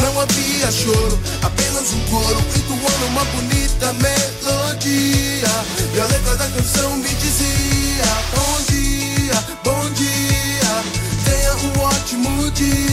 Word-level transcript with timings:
não 0.00 0.20
havia 0.20 0.70
choro. 0.72 1.18
Apenas 1.42 1.92
um 1.92 2.00
coro 2.10 2.42
entoando 2.56 3.06
uma 3.06 3.24
bonita 3.26 3.92
melodia. 3.94 5.48
E 5.94 6.00
a 6.00 6.06
letra 6.06 6.36
da 6.36 6.48
canção 6.48 6.96
me 6.96 7.08
dizia: 7.08 8.04
Bom 8.34 8.62
dia, 8.68 9.44
bom 9.62 9.90
dia. 9.90 10.84
Tenha 11.24 11.54
um 11.54 11.80
ótimo 11.80 12.50
dia. 12.52 12.84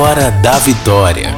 Hora 0.00 0.30
da 0.30 0.52
Vitória. 0.60 1.28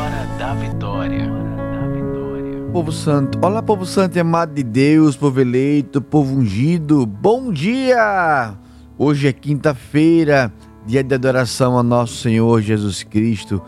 Povo 2.73 2.93
Santo, 2.93 3.37
olá 3.45 3.61
povo 3.61 3.85
santo 3.85 4.17
e 4.17 4.21
amado 4.21 4.55
de 4.55 4.63
Deus, 4.63 5.17
povo 5.17 5.41
eleito, 5.41 6.01
povo 6.01 6.37
ungido, 6.37 7.05
bom 7.05 7.53
dia! 7.53 8.55
Hoje 8.97 9.27
é 9.27 9.33
quinta-feira, 9.33 10.53
dia 10.87 11.03
de 11.03 11.13
adoração 11.13 11.77
ao 11.77 11.83
nosso 11.83 12.15
Senhor 12.15 12.63
Jesus 12.63 13.03
Cristo. 13.03 13.61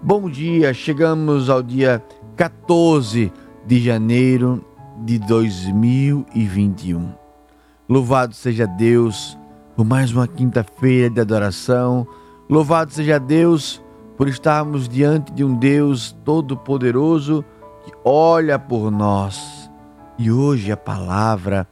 Bom 0.00 0.30
dia, 0.30 0.72
chegamos 0.72 1.50
ao 1.50 1.60
dia 1.60 2.00
14 2.36 3.32
de 3.66 3.80
janeiro 3.80 4.64
de 5.04 5.18
2021. 5.18 7.08
Louvado 7.88 8.32
seja 8.32 8.64
Deus 8.64 9.36
por 9.74 9.84
mais 9.84 10.12
uma 10.12 10.28
quinta-feira 10.28 11.10
de 11.10 11.20
adoração. 11.20 12.06
Louvado 12.48 12.92
seja 12.92 13.18
Deus 13.18 13.84
por 14.16 14.28
estarmos 14.28 14.88
diante 14.88 15.32
de 15.32 15.44
um 15.44 15.54
Deus 15.54 16.16
todo-poderoso 16.24 17.44
que 17.84 17.92
olha 18.02 18.58
por 18.58 18.90
nós. 18.90 19.70
E 20.18 20.30
hoje 20.30 20.72
a 20.72 20.76
palavra 20.76 21.68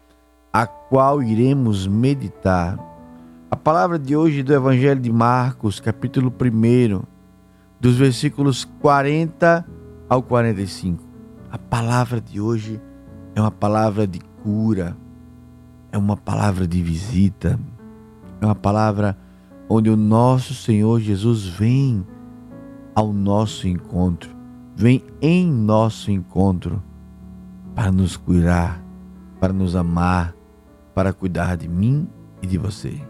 a 0.52 0.66
qual 0.66 1.22
iremos 1.22 1.86
meditar. 1.86 2.78
A 3.50 3.56
palavra 3.56 3.98
de 3.98 4.14
hoje 4.14 4.42
do 4.42 4.52
Evangelho 4.52 5.00
de 5.00 5.10
Marcos, 5.10 5.80
capítulo 5.80 6.30
1, 6.30 7.02
dos 7.80 7.96
versículos 7.96 8.64
40 8.80 9.66
ao 10.08 10.22
45. 10.22 11.02
A 11.50 11.56
palavra 11.58 12.20
de 12.20 12.40
hoje 12.40 12.80
é 13.34 13.40
uma 13.40 13.50
palavra 13.50 14.06
de 14.06 14.20
cura, 14.42 14.96
é 15.90 15.96
uma 15.96 16.16
palavra 16.16 16.66
de 16.66 16.82
visita, 16.82 17.58
é 18.40 18.44
uma 18.44 18.54
palavra 18.54 19.16
onde 19.68 19.88
o 19.88 19.96
nosso 19.96 20.52
Senhor 20.54 21.00
Jesus 21.00 21.46
vem 21.46 22.04
ao 22.94 23.12
nosso 23.12 23.66
encontro, 23.66 24.30
vem 24.76 25.02
em 25.20 25.50
nosso 25.50 26.10
encontro 26.10 26.82
para 27.74 27.90
nos 27.90 28.16
curar, 28.16 28.82
para 29.40 29.52
nos 29.52 29.74
amar, 29.74 30.34
para 30.94 31.12
cuidar 31.12 31.56
de 31.56 31.68
mim 31.68 32.08
e 32.40 32.46
de 32.46 32.56
você. 32.56 33.00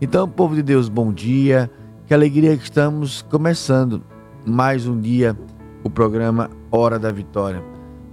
Então, 0.00 0.28
povo 0.28 0.54
de 0.54 0.62
Deus, 0.62 0.88
bom 0.88 1.12
dia. 1.12 1.70
Que 2.06 2.14
alegria 2.14 2.56
que 2.56 2.64
estamos 2.64 3.22
começando 3.22 4.02
mais 4.46 4.86
um 4.86 5.00
dia 5.00 5.36
o 5.82 5.90
programa 5.90 6.50
Hora 6.70 6.98
da 6.98 7.10
Vitória. 7.10 7.62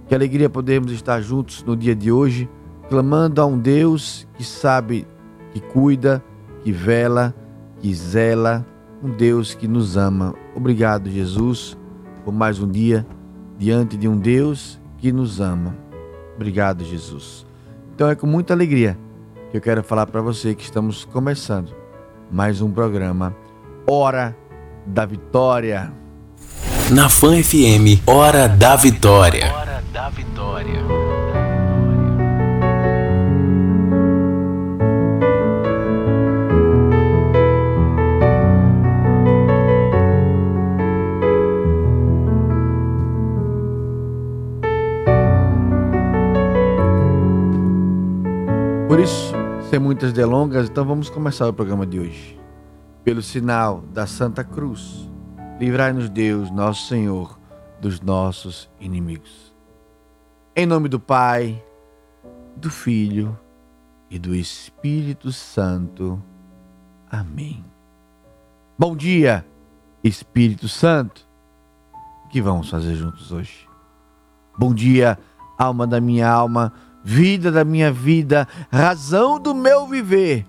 Que 0.08 0.14
alegria 0.14 0.50
podermos 0.50 0.90
estar 0.92 1.20
juntos 1.20 1.62
no 1.64 1.76
dia 1.76 1.94
de 1.94 2.10
hoje, 2.10 2.48
clamando 2.88 3.40
a 3.40 3.46
um 3.46 3.58
Deus 3.58 4.26
que 4.34 4.44
sabe, 4.44 5.06
que 5.52 5.60
cuida, 5.60 6.22
que 6.62 6.72
vela, 6.72 7.34
que 7.80 7.94
zela, 7.94 8.66
um 9.02 9.10
Deus 9.10 9.54
que 9.54 9.66
nos 9.66 9.96
ama. 9.96 10.34
Obrigado, 10.54 11.10
Jesus, 11.10 11.76
por 12.24 12.32
mais 12.32 12.60
um 12.60 12.68
dia 12.68 13.06
diante 13.58 13.96
de 13.96 14.08
um 14.08 14.16
Deus 14.16 14.80
que 14.98 15.12
nos 15.12 15.40
ama. 15.40 15.76
Obrigado, 16.36 16.84
Jesus. 16.84 17.44
Então 17.94 18.08
é 18.08 18.14
com 18.14 18.26
muita 18.26 18.54
alegria 18.54 18.96
que 19.50 19.56
eu 19.56 19.60
quero 19.60 19.82
falar 19.82 20.06
para 20.06 20.20
você 20.22 20.54
que 20.54 20.64
estamos 20.64 21.04
começando 21.04 21.74
mais 22.30 22.62
um 22.62 22.70
programa 22.70 23.36
Hora 23.86 24.36
da 24.86 25.04
Vitória. 25.04 25.92
Na 26.90 27.08
Fan 27.08 27.42
FM, 27.42 28.06
Hora 28.06 28.48
da 28.48 28.76
Vitória. 28.76 29.52
Hora 29.52 29.82
da 29.92 30.08
Vitória. 30.08 31.01
Sem 49.72 49.78
muitas 49.78 50.12
delongas, 50.12 50.68
então 50.68 50.84
vamos 50.84 51.08
começar 51.08 51.48
o 51.48 51.52
programa 51.54 51.86
de 51.86 51.98
hoje 51.98 52.38
pelo 53.02 53.22
sinal 53.22 53.80
da 53.90 54.06
Santa 54.06 54.44
Cruz, 54.44 55.10
livrai-nos 55.58 56.10
Deus, 56.10 56.50
nosso 56.50 56.88
Senhor, 56.88 57.38
dos 57.80 57.98
nossos 57.98 58.68
inimigos. 58.78 59.56
Em 60.54 60.66
nome 60.66 60.90
do 60.90 61.00
Pai, 61.00 61.64
do 62.54 62.68
Filho 62.68 63.34
e 64.10 64.18
do 64.18 64.34
Espírito 64.34 65.32
Santo. 65.32 66.22
Amém. 67.10 67.64
Bom 68.78 68.94
dia, 68.94 69.42
Espírito 70.04 70.68
Santo. 70.68 71.26
O 72.26 72.28
que 72.28 72.42
vamos 72.42 72.68
fazer 72.68 72.94
juntos 72.94 73.32
hoje? 73.32 73.66
Bom 74.58 74.74
dia, 74.74 75.18
alma 75.58 75.86
da 75.86 75.98
minha 75.98 76.30
alma, 76.30 76.74
vida 77.04 77.50
da 77.50 77.64
minha 77.64 77.90
vida, 77.92 78.46
razão 78.70 79.40
do 79.40 79.54
meu 79.54 79.86
viver. 79.86 80.46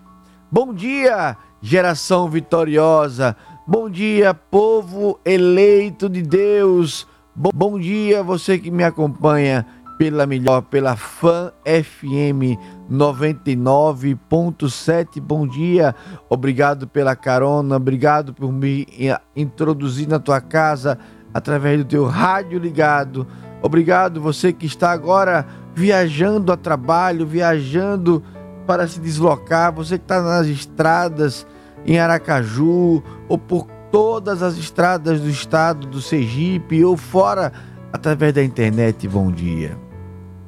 Bom 0.51 0.73
dia, 0.73 1.37
geração 1.61 2.29
vitoriosa. 2.29 3.35
Bom 3.65 3.89
dia, 3.89 4.33
povo 4.33 5.17
eleito 5.25 6.09
de 6.09 6.21
Deus. 6.21 7.07
Bom 7.35 7.79
dia, 7.79 8.21
você 8.21 8.59
que 8.59 8.69
me 8.69 8.83
acompanha 8.83 9.65
pela 9.97 10.25
melhor, 10.25 10.63
pela 10.63 10.95
Fan 10.95 11.51
FM 11.65 12.57
99.7. 12.91 15.21
Bom 15.21 15.47
dia, 15.47 15.95
obrigado 16.29 16.87
pela 16.87 17.15
carona, 17.15 17.77
obrigado 17.77 18.33
por 18.33 18.51
me 18.51 18.87
introduzir 19.35 20.07
na 20.07 20.17
tua 20.19 20.41
casa 20.41 20.97
através 21.33 21.79
do 21.79 21.85
teu 21.85 22.05
rádio 22.05 22.59
ligado. 22.59 23.25
Obrigado 23.61 24.21
você 24.21 24.51
que 24.51 24.65
está 24.65 24.91
agora 24.91 25.47
viajando 25.75 26.51
a 26.51 26.57
trabalho, 26.57 27.25
viajando 27.25 28.23
para 28.65 28.87
se 28.87 28.99
deslocar, 28.99 29.73
você 29.73 29.97
que 29.97 30.05
está 30.05 30.21
nas 30.21 30.47
estradas 30.47 31.45
em 31.85 31.99
Aracaju 31.99 33.03
ou 33.27 33.37
por 33.37 33.67
todas 33.91 34.41
as 34.41 34.57
estradas 34.57 35.21
do 35.21 35.29
estado 35.29 35.85
do 35.87 36.01
Sergipe 36.01 36.83
ou 36.83 36.95
fora 36.95 37.51
através 37.91 38.33
da 38.33 38.43
internet, 38.43 39.07
bom 39.07 39.31
dia. 39.31 39.77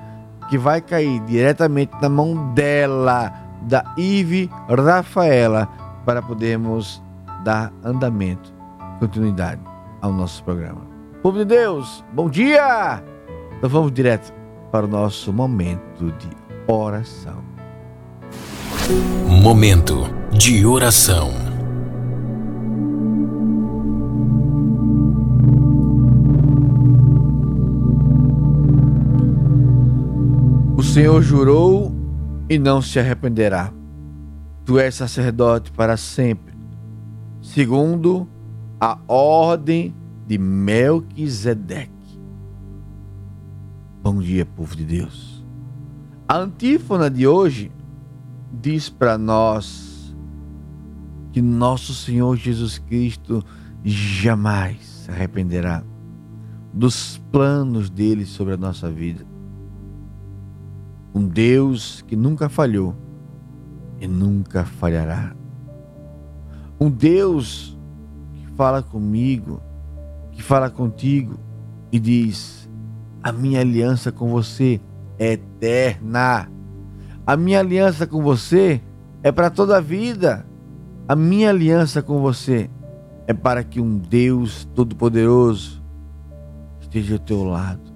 que 0.50 0.58
vai 0.58 0.82
cair 0.82 1.22
diretamente 1.22 1.94
na 2.02 2.10
mão 2.10 2.54
dela, 2.54 3.32
da 3.64 3.94
Ive 3.98 4.50
Rafaela, 4.70 5.68
para 6.06 6.22
podermos 6.22 7.02
dar 7.44 7.74
andamento, 7.84 8.54
continuidade 9.00 9.62
ao 10.02 10.14
nosso 10.14 10.44
programa. 10.44 10.87
Povo 11.22 11.40
de 11.40 11.46
Deus, 11.46 12.06
bom 12.14 12.30
dia! 12.30 13.04
Então 13.58 13.68
vamos 13.68 13.92
direto 13.92 14.32
para 14.72 14.86
o 14.86 14.88
nosso 14.88 15.34
momento 15.34 16.12
de 16.12 16.30
oração. 16.72 17.44
Momento 19.42 20.04
de 20.32 20.64
oração. 20.64 21.32
O 30.78 30.84
Senhor 30.84 31.22
jurou 31.24 31.92
e 32.48 32.60
não 32.60 32.80
se 32.80 33.00
arrependerá. 33.00 33.74
Tu 34.64 34.78
és 34.78 34.94
sacerdote 34.94 35.72
para 35.72 35.98
sempre, 35.98 36.54
segundo 37.42 38.28
a 38.80 39.00
ordem 39.08 39.90
de 39.90 40.07
Melquisedeque. 40.36 41.92
Bom 44.02 44.20
dia, 44.20 44.46
povo 44.46 44.76
de 44.76 44.84
Deus. 44.84 45.46
A 46.28 46.38
antífona 46.40 47.10
de 47.10 47.28
hoje 47.28 47.72
diz 48.52 48.90
para 48.90 49.18
nós 49.18 50.16
que 51.32 51.42
nosso 51.42 51.94
Senhor 51.94 52.36
Jesus 52.36 52.80
Cristo 52.80 53.44
jamais 53.84 54.86
se 54.86 55.12
arrependerá 55.12 55.84
dos 56.74 57.22
planos 57.32 57.90
dele 57.90 58.26
sobre 58.26 58.56
a 58.56 58.58
nossa 58.58 58.90
vida. 58.90 59.26
Um 61.14 61.28
Deus 61.28 62.02
que 62.08 62.16
nunca 62.16 62.50
falhou 62.50 62.96
e 64.00 64.08
nunca 64.08 64.66
falhará. 64.66 65.36
Um 66.80 66.90
Deus 66.90 67.78
que 68.34 68.46
fala 68.56 68.84
comigo, 68.84 69.62
que 70.38 70.44
fala 70.44 70.70
contigo 70.70 71.40
e 71.92 72.00
diz: 72.00 72.70
A 73.24 73.32
minha 73.32 73.60
aliança 73.60 74.12
com 74.12 74.30
você 74.30 74.80
é 75.18 75.34
eterna. 75.34 76.48
A 77.26 77.36
minha 77.36 77.60
aliança 77.60 78.06
com 78.06 78.22
você 78.22 78.80
é 79.24 79.32
para 79.32 79.50
toda 79.50 79.78
a 79.78 79.82
vida. 79.82 80.46
A 81.08 81.16
minha 81.16 81.50
aliança 81.50 82.04
com 82.04 82.22
você 82.22 82.70
é 83.26 83.34
para 83.34 83.64
que 83.64 83.82
um 83.82 83.98
Deus 83.98 84.66
Todo-Poderoso 84.76 85.84
esteja 86.80 87.16
ao 87.16 87.20
teu 87.20 87.44
lado, 87.44 87.92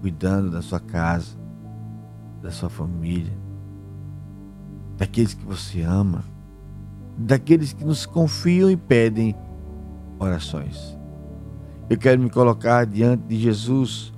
cuidando 0.00 0.48
da 0.48 0.62
sua 0.62 0.78
casa, 0.78 1.36
da 2.40 2.52
sua 2.52 2.70
família, 2.70 3.36
daqueles 4.96 5.34
que 5.34 5.44
você 5.44 5.82
ama, 5.82 6.22
daqueles 7.18 7.72
que 7.72 7.84
nos 7.84 8.06
confiam 8.06 8.70
e 8.70 8.76
pedem 8.76 9.34
orações. 10.20 11.01
Eu 11.92 11.98
quero 11.98 12.22
me 12.22 12.30
colocar 12.30 12.86
diante 12.86 13.24
de 13.24 13.38
Jesus, 13.38 14.14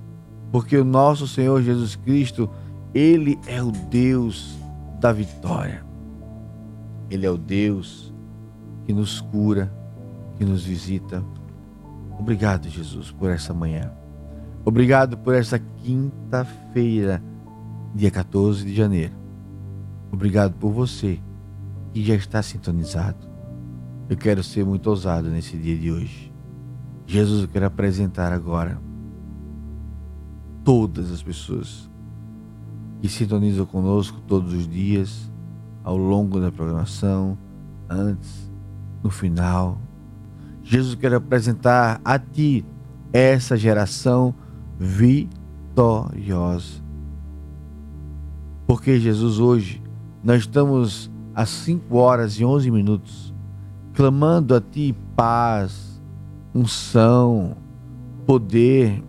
porque 0.53 0.77
o 0.77 0.85
nosso 0.85 1.27
Senhor 1.27 1.61
Jesus 1.61 1.97
Cristo, 1.97 2.49
Ele 2.95 3.37
é 3.49 3.61
o 3.61 3.73
Deus 3.73 4.57
da 5.01 5.11
vitória. 5.13 5.85
Ele 7.11 7.27
é 7.27 7.31
o 7.33 7.37
Deus 7.37 8.15
que 8.87 8.93
nos 8.93 9.21
cura, 9.21 9.75
que 10.37 10.45
nos 10.45 10.65
visita. 10.65 11.21
Obrigado, 12.17 12.69
Jesus, 12.69 13.11
por 13.11 13.29
essa 13.29 13.53
manhã. 13.53 13.91
Obrigado 14.65 15.19
por 15.19 15.35
essa 15.35 15.59
quinta-feira, 15.59 17.21
dia 17.93 18.13
14 18.13 18.65
de 18.65 18.73
janeiro. 18.73 19.15
Obrigado 20.13 20.55
por 20.61 20.71
você 20.71 21.19
que 21.93 22.05
já 22.05 22.15
está 22.15 22.41
sintonizado. 22.41 23.27
Eu 24.09 24.17
quero 24.17 24.45
ser 24.45 24.65
muito 24.65 24.89
ousado 24.89 25.29
nesse 25.29 25.57
dia 25.57 25.77
de 25.77 25.91
hoje. 25.91 26.34
Jesus, 27.07 27.43
eu 27.43 27.49
quero 27.49 27.67
apresentar 27.67 28.33
agora 28.33 28.81
todas 30.65 31.13
as 31.13 31.23
pessoas 31.23 31.89
que 33.01 33.09
sintonizam 33.09 33.67
conosco 33.67 34.21
todos 34.27 34.53
os 34.55 34.67
dias, 34.67 35.31
ao 35.83 35.97
longo 35.97 36.41
da 36.41 36.51
programação, 36.51 37.37
antes, 37.89 38.51
no 39.03 39.11
final. 39.11 39.79
Jesus, 40.63 40.95
eu 40.95 40.99
quero 40.99 41.17
apresentar 41.17 42.01
a 42.03 42.19
Ti 42.19 42.65
essa 43.13 43.57
geração 43.57 44.35
vitoriosa. 44.79 46.83
Porque, 48.67 48.99
Jesus, 48.99 49.39
hoje 49.39 49.83
nós 50.23 50.41
estamos 50.41 51.11
às 51.35 51.51
5 51.51 51.95
horas 51.97 52.41
e 52.41 52.45
11 52.45 52.71
minutos 52.71 53.35
clamando 53.93 54.55
a 54.55 54.61
Ti 54.63 54.97
paz, 55.15 55.84
unção, 56.55 57.57
poder. 58.25 59.03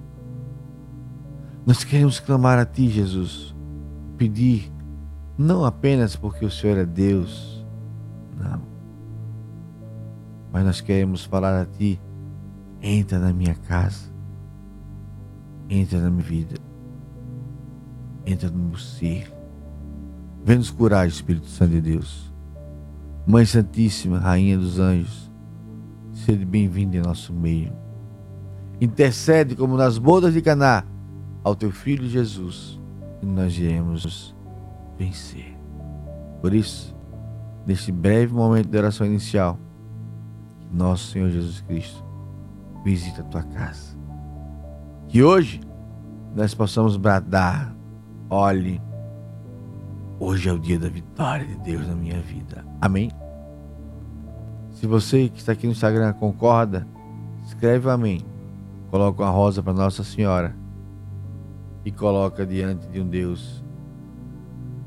Nós 1.66 1.84
queremos 1.84 2.20
clamar 2.20 2.58
a 2.58 2.66
Ti, 2.66 2.90
Jesus, 2.90 3.56
pedir, 4.18 4.72
não 5.38 5.64
apenas 5.64 6.16
porque 6.16 6.46
o 6.46 6.52
Senhor 6.52 6.78
é 6.78 6.86
Deus, 6.86 7.66
não, 8.38 8.62
mas 10.52 10.66
nós 10.66 10.82
queremos 10.82 11.26
falar 11.26 11.62
a 11.62 11.66
Ti, 11.66 12.00
entra 12.82 13.20
na 13.20 13.34
minha 13.34 13.56
casa, 13.56 14.10
entra 15.70 16.00
na 16.00 16.10
minha 16.10 16.24
vida, 16.24 16.56
entra 18.26 18.50
no 18.50 18.58
meu 18.58 18.78
ser. 18.78 19.34
Vem 20.44 20.58
nos 20.58 20.70
curar, 20.70 21.08
Espírito 21.08 21.48
Santo 21.48 21.72
de 21.72 21.82
Deus. 21.82 22.32
Mãe 23.26 23.44
Santíssima, 23.44 24.20
Rainha 24.20 24.56
dos 24.60 24.80
Anjos, 24.80 25.25
seja 26.26 26.44
bem-vinda 26.44 26.98
em 26.98 27.02
nosso 27.02 27.32
meio. 27.32 27.72
Intercede 28.82 29.56
como 29.56 29.78
nas 29.78 30.00
bodas 30.00 30.34
de 30.34 30.42
Caná 30.42 30.84
ao 31.44 31.56
teu 31.56 31.72
filho 31.72 32.08
Jesus, 32.08 32.82
e 33.22 33.26
nós 33.28 33.56
iremos 33.58 34.36
vencer. 34.98 35.56
Por 36.42 36.52
isso, 36.54 36.96
neste 37.66 37.92
breve 37.92 38.34
momento 38.34 38.68
de 38.68 38.78
oração 38.78 39.06
inicial, 39.06 39.60
nosso 40.72 41.12
Senhor 41.12 41.30
Jesus 41.30 41.62
Cristo 41.62 42.04
visita 42.84 43.22
a 43.22 43.26
tua 43.26 43.44
casa. 43.44 43.96
Que 45.08 45.22
hoje 45.22 45.62
nós 46.36 46.56
possamos 46.56 46.98
bradar, 46.98 47.76
olhe, 48.32 48.82
hoje 50.20 50.50
é 50.50 50.52
o 50.54 50.60
dia 50.60 50.80
da 50.80 50.90
vitória 50.90 51.46
de 51.46 51.58
Deus 51.58 51.88
na 51.88 51.94
minha 51.94 52.20
vida. 52.20 52.66
Amém? 52.82 53.12
Se 54.76 54.86
você 54.86 55.28
que 55.30 55.40
está 55.40 55.54
aqui 55.54 55.66
no 55.66 55.72
Instagram 55.72 56.14
concorda, 56.14 56.88
escreve 57.46 57.90
amém. 57.90 58.22
Coloca 58.92 59.24
uma 59.24 59.32
rosa 59.32 59.64
para 59.64 59.72
Nossa 59.72 60.04
Senhora 60.04 60.54
e 61.86 61.92
coloca 61.92 62.46
diante 62.46 62.86
de 62.90 63.00
um 63.00 63.08
Deus 63.08 63.64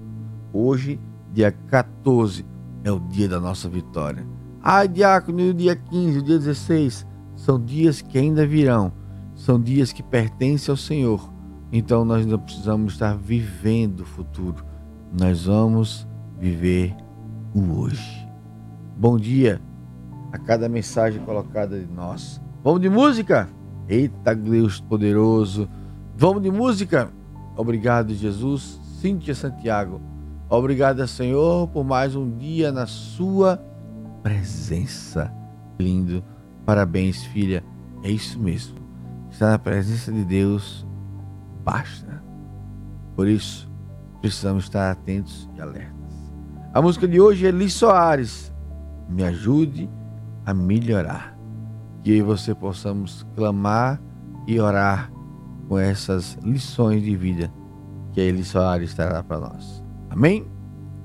Hoje, 0.52 1.00
dia 1.32 1.52
14, 1.52 2.44
é 2.84 2.92
o 2.92 3.00
dia 3.00 3.30
da 3.30 3.40
nossa 3.40 3.70
vitória. 3.70 4.26
Ai, 4.64 4.88
diácono, 4.88 5.48
o 5.52 5.54
dia 5.54 5.76
15, 5.76 6.18
o 6.18 6.24
dia 6.24 6.40
16, 6.40 7.06
são 7.36 7.64
dias 7.64 8.02
que 8.02 8.18
ainda 8.18 8.48
virão. 8.48 8.92
São 9.36 9.62
dias 9.62 9.94
que 9.94 10.02
pertencem 10.02 10.72
ao 10.72 10.78
Senhor. 10.78 11.32
Então 11.72 12.04
nós 12.04 12.26
não 12.26 12.40
precisamos 12.40 12.94
estar 12.94 13.16
vivendo 13.16 14.00
o 14.00 14.06
futuro. 14.06 14.66
Nós 15.16 15.46
vamos 15.46 16.08
viver 16.40 16.96
o 17.54 17.82
hoje. 17.82 18.28
Bom 18.98 19.16
dia 19.16 19.62
a 20.32 20.40
cada 20.40 20.68
mensagem 20.68 21.24
colocada 21.24 21.80
de 21.80 21.86
nós. 21.86 22.42
Vamos 22.64 22.82
de 22.82 22.90
música? 22.90 23.48
Eita 23.88 24.34
Deus 24.34 24.82
poderoso. 24.82 25.70
Vamos 26.18 26.42
de 26.42 26.50
música? 26.50 27.12
Obrigado, 27.56 28.12
Jesus. 28.16 28.82
Cíntia 29.00 29.36
Santiago. 29.36 30.02
Obrigado, 30.50 31.08
Senhor, 31.08 31.68
por 31.68 31.84
mais 31.84 32.16
um 32.16 32.36
dia 32.36 32.72
na 32.72 32.88
sua 32.88 33.64
presença. 34.24 35.32
Lindo. 35.80 36.24
Parabéns, 36.66 37.24
filha. 37.24 37.64
É 38.02 38.10
isso 38.10 38.40
mesmo. 38.40 38.80
Estar 39.30 39.52
na 39.52 39.60
presença 39.60 40.12
de 40.12 40.26
Deus 40.26 40.88
basta. 41.64 42.24
Por 43.16 43.28
isso, 43.28 43.72
precisamos 44.24 44.64
estar 44.64 44.90
atentos 44.90 45.50
e 45.54 45.62
alertas. 45.62 46.32
A 46.74 46.82
música 46.82 47.06
de 47.06 47.20
hoje 47.20 47.46
é 47.46 47.52
Liz 47.52 47.74
Soares. 47.74 48.54
Me 49.10 49.22
ajude 49.22 49.90
a 50.46 50.54
melhorar 50.54 51.38
que 52.02 52.22
você 52.22 52.56
possamos 52.56 53.28
clamar 53.36 54.02
e 54.48 54.62
orar 54.62 55.12
com 55.68 55.78
essas 55.78 56.38
lições 56.42 57.04
de 57.04 57.18
vida 57.18 57.52
que 58.14 58.22
a 58.22 58.44
Soares 58.46 58.92
estará 58.92 59.22
para 59.22 59.42
nós. 59.42 59.84
Amém? 60.10 60.48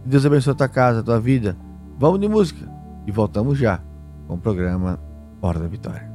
Deus 0.06 0.24
abençoe 0.24 0.52
a 0.52 0.56
tua 0.56 0.68
casa, 0.68 1.00
a 1.00 1.02
tua 1.02 1.18
vida. 1.18 1.58
Vamos 1.98 2.20
de 2.20 2.28
música 2.28 2.70
e 3.04 3.10
voltamos 3.10 3.58
já 3.58 3.80
com 4.28 4.34
o 4.34 4.38
programa 4.38 5.00
Hora 5.42 5.58
da 5.58 5.66
Vitória. 5.66 6.07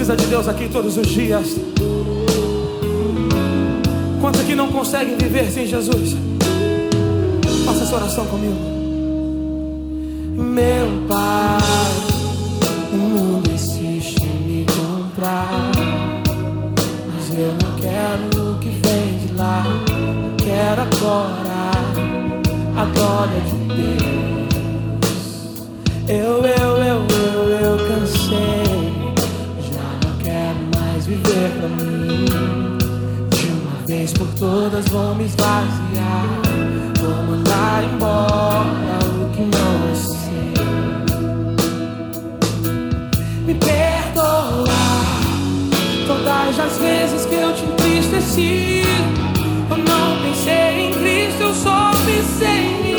precisa 0.00 0.16
de 0.16 0.26
Deus 0.28 0.48
aqui 0.48 0.66
todos 0.66 0.96
os 0.96 1.06
dias? 1.06 1.56
Quantos 4.18 4.40
aqui 4.40 4.54
não 4.54 4.68
conseguem 4.68 5.14
viver 5.14 5.50
sem 5.50 5.66
Jesus? 5.66 6.16
Faça 7.66 7.82
essa 7.82 7.96
oração 7.96 8.24
comigo. 8.24 8.79
vezes 46.80 47.26
que 47.26 47.34
eu 47.34 47.52
te 47.54 47.64
entristeci, 47.64 48.82
eu 49.70 49.76
não 49.76 50.22
pensei 50.22 50.86
em 50.86 50.92
Cristo, 50.92 51.42
eu 51.42 51.54
só 51.54 51.90
pensei 52.04 52.48
em 52.48 52.82
mim. 52.82 52.89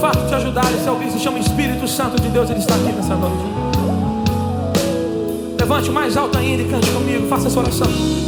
farto 0.00 0.26
te 0.26 0.34
ajudar. 0.34 0.64
E 0.72 0.82
se 0.82 0.88
alguém 0.88 1.10
se 1.10 1.18
chama 1.18 1.38
Espírito 1.38 1.86
Santo 1.86 2.20
de 2.20 2.28
Deus, 2.28 2.50
Ele 2.50 2.58
está 2.58 2.74
aqui 2.74 2.92
nessa 2.92 3.14
noite. 3.14 3.44
Levante 5.58 5.90
mais 5.90 6.16
alto 6.16 6.38
ainda 6.38 6.62
e 6.62 6.68
cante 6.68 6.90
comigo. 6.90 7.28
Faça 7.28 7.46
essa 7.46 7.60
oração. 7.60 8.19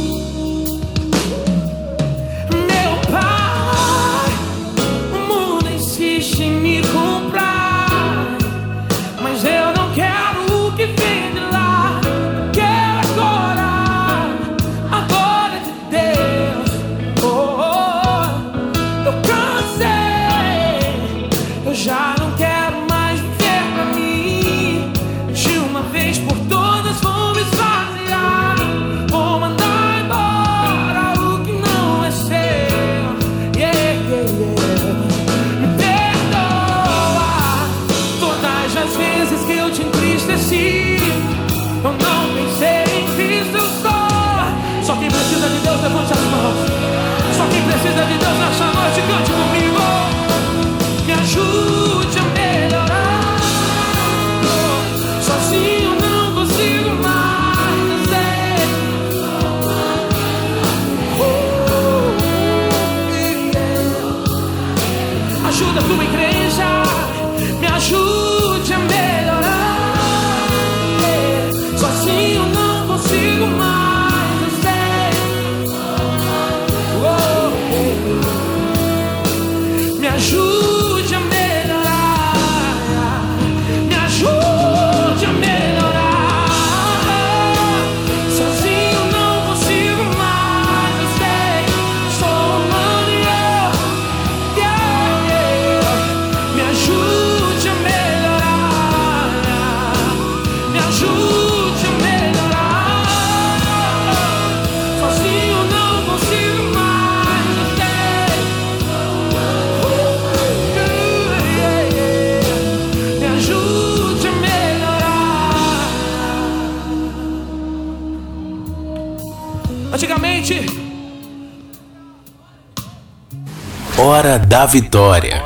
Da 124.53 124.67
Vitória. 124.67 125.41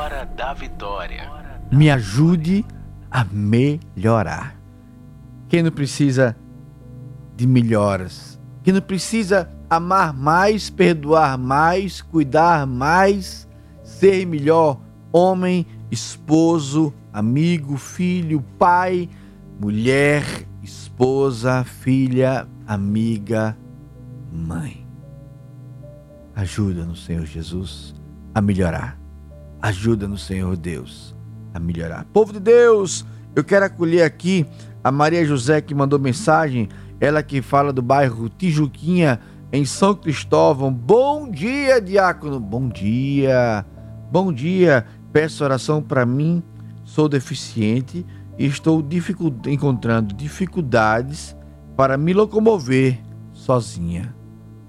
Me 1.71 1.89
ajude 1.89 2.65
a 3.09 3.23
melhorar. 3.23 4.59
Quem 5.47 5.63
não 5.63 5.71
precisa 5.71 6.35
de 7.33 7.47
melhoras? 7.47 8.37
Quem 8.63 8.73
não 8.73 8.81
precisa 8.81 9.49
amar 9.69 10.13
mais, 10.13 10.69
perdoar 10.69 11.37
mais, 11.37 12.01
cuidar 12.01 12.67
mais, 12.67 13.47
ser 13.81 14.25
melhor 14.25 14.77
homem, 15.13 15.65
esposo, 15.89 16.93
amigo, 17.13 17.77
filho, 17.77 18.43
pai, 18.59 19.09
mulher, 19.57 20.25
esposa, 20.61 21.63
filha, 21.63 22.45
amiga, 22.67 23.57
mãe. 24.29 24.85
Ajuda-nos, 26.35 27.05
Senhor 27.05 27.25
Jesus, 27.25 27.95
a 28.37 28.41
melhorar. 28.41 28.99
Ajuda-nos, 29.59 30.23
Senhor 30.23 30.55
Deus, 30.55 31.15
a 31.55 31.59
melhorar. 31.59 32.05
Povo 32.13 32.31
de 32.31 32.39
Deus, 32.39 33.03
eu 33.35 33.43
quero 33.43 33.65
acolher 33.65 34.03
aqui 34.03 34.45
a 34.83 34.91
Maria 34.91 35.25
José 35.25 35.59
que 35.59 35.73
mandou 35.73 35.97
mensagem, 35.97 36.69
ela 36.99 37.23
que 37.23 37.41
fala 37.41 37.73
do 37.73 37.81
bairro 37.81 38.29
Tijuquinha, 38.29 39.19
em 39.51 39.65
São 39.65 39.95
Cristóvão. 39.95 40.71
Bom 40.71 41.31
dia, 41.31 41.81
diácono. 41.81 42.39
Bom 42.39 42.69
dia. 42.69 43.65
Bom 44.11 44.31
dia. 44.31 44.85
Peço 45.11 45.43
oração 45.43 45.81
para 45.81 46.05
mim. 46.05 46.43
Sou 46.83 47.09
deficiente 47.09 48.05
e 48.37 48.45
estou 48.45 48.83
dificu 48.83 49.33
encontrando 49.47 50.13
dificuldades 50.13 51.35
para 51.75 51.97
me 51.97 52.13
locomover 52.13 52.99
sozinha. 53.33 54.15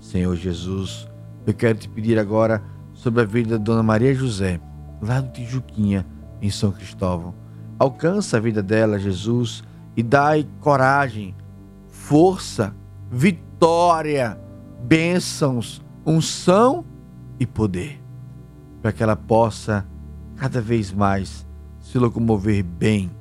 Senhor 0.00 0.34
Jesus, 0.36 1.06
eu 1.46 1.52
quero 1.52 1.76
te 1.76 1.86
pedir 1.86 2.18
agora 2.18 2.62
sobre 2.98 3.22
a 3.22 3.24
vida 3.24 3.56
da 3.56 3.64
Dona 3.64 3.82
Maria 3.82 4.12
José, 4.12 4.60
lá 5.00 5.20
do 5.20 5.30
Tijuquinha, 5.30 6.04
em 6.42 6.50
São 6.50 6.72
Cristóvão. 6.72 7.32
Alcança 7.78 8.36
a 8.36 8.40
vida 8.40 8.60
dela, 8.60 8.98
Jesus, 8.98 9.62
e 9.96 10.02
dai 10.02 10.44
coragem, 10.60 11.32
força, 11.86 12.74
vitória, 13.08 14.38
bênçãos, 14.82 15.80
unção 16.04 16.84
e 17.38 17.46
poder, 17.46 18.02
para 18.82 18.90
que 18.90 19.00
ela 19.00 19.14
possa 19.14 19.86
cada 20.34 20.60
vez 20.60 20.92
mais 20.92 21.46
se 21.78 21.98
locomover 21.98 22.64
bem, 22.64 23.12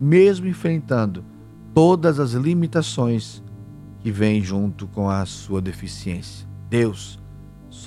mesmo 0.00 0.46
enfrentando 0.48 1.22
todas 1.74 2.18
as 2.18 2.32
limitações 2.32 3.42
que 3.98 4.10
vêm 4.10 4.42
junto 4.42 4.86
com 4.86 5.10
a 5.10 5.26
sua 5.26 5.60
deficiência. 5.60 6.48
Deus, 6.70 7.19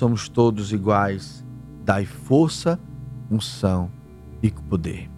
somos 0.04 0.28
todos 0.28 0.70
iguais. 0.70 1.42
Dai 1.82 2.04
força, 2.04 2.78
unção 3.30 3.90
e 4.42 4.50
poder. 4.50 5.08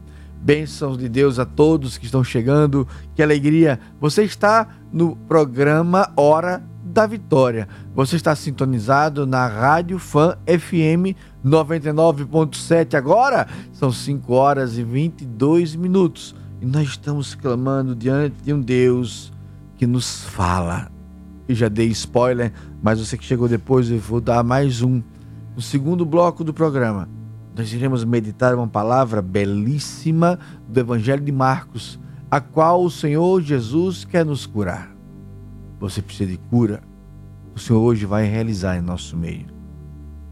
Bênçãos 0.40 0.96
de 0.96 1.09
Deus 1.09 1.40
a 1.40 1.44
todos 1.44 1.99
que 1.99 2.05
estão 2.05 2.22
chegando. 2.22 2.87
Que 3.12 3.20
alegria! 3.20 3.81
Você 4.01 4.22
está 4.22 4.68
no 4.92 5.16
programa 5.16 6.12
Hora 6.16 6.62
da 6.85 7.05
Vitória. 7.05 7.66
Você 7.96 8.14
está 8.14 8.37
sintonizado 8.37 9.27
na 9.27 9.49
Rádio 9.49 9.99
Fan 9.99 10.38
FM 10.46 11.18
99.7 11.44 12.94
agora. 12.94 13.49
São 13.72 13.90
5 13.90 14.33
horas 14.33 14.79
e 14.79 14.85
22 14.85 15.75
minutos. 15.75 16.33
E 16.61 16.64
nós 16.64 16.90
estamos 16.90 17.35
clamando 17.35 17.96
diante 17.96 18.37
de 18.40 18.55
um 18.55 18.61
Deus 18.61 19.33
que 19.77 19.85
nos 19.85 20.22
fala. 20.27 20.92
Eu 21.49 21.57
já 21.57 21.68
dei 21.68 21.88
spoiler, 21.88 22.53
mas 22.87 23.01
você 23.01 23.18
que 23.18 23.25
chegou 23.25 23.49
depois, 23.49 23.90
eu 23.90 23.99
vou 23.99 24.20
dar 24.20 24.44
mais 24.44 24.81
um. 24.81 25.03
No 25.57 25.61
segundo 25.61 26.07
bloco 26.07 26.44
do 26.44 26.55
programa, 26.55 27.09
nós 27.53 27.72
iremos 27.72 28.05
meditar 28.05 28.55
uma 28.55 28.68
palavra 28.68 29.20
belíssima 29.20 30.38
do 30.68 30.79
Evangelho 30.79 31.25
de 31.25 31.33
Marcos, 31.33 31.99
a 32.31 32.40
qual 32.40 32.85
o 32.85 32.88
Senhor 32.88 33.42
Jesus 33.42 34.05
quer 34.05 34.25
nos 34.25 34.46
curar. 34.46 34.94
Você 35.81 36.01
precisa 36.01 36.31
de 36.31 36.38
cura, 36.49 36.81
o 37.57 37.59
Senhor 37.59 37.81
hoje 37.81 38.07
vai 38.07 38.25
realizar 38.25 38.77
em 38.77 38.83
nosso 38.83 39.16
meio. 39.16 39.46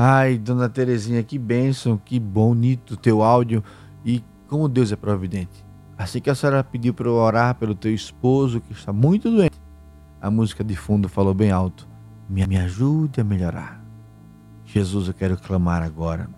Ai, 0.00 0.38
dona 0.38 0.68
Terezinha, 0.68 1.24
que 1.24 1.36
bênção, 1.36 2.00
que 2.02 2.20
bonito 2.20 2.96
teu 2.96 3.20
áudio 3.20 3.64
e 4.04 4.22
como 4.46 4.68
Deus 4.68 4.92
é 4.92 4.96
providente. 4.96 5.66
Assim 5.98 6.20
que 6.20 6.30
a 6.30 6.36
senhora 6.36 6.62
pediu 6.62 6.94
para 6.94 7.08
eu 7.08 7.14
orar 7.14 7.56
pelo 7.56 7.74
teu 7.74 7.92
esposo 7.92 8.60
que 8.60 8.72
está 8.72 8.92
muito 8.92 9.28
doente, 9.28 9.60
a 10.22 10.30
música 10.30 10.62
de 10.62 10.76
fundo 10.76 11.08
falou 11.08 11.34
bem 11.34 11.50
alto: 11.50 11.88
me, 12.30 12.46
me 12.46 12.56
ajude 12.56 13.20
a 13.20 13.24
melhorar. 13.24 13.84
Jesus, 14.64 15.08
eu 15.08 15.14
quero 15.14 15.36
clamar 15.36 15.82
agora. 15.82 16.30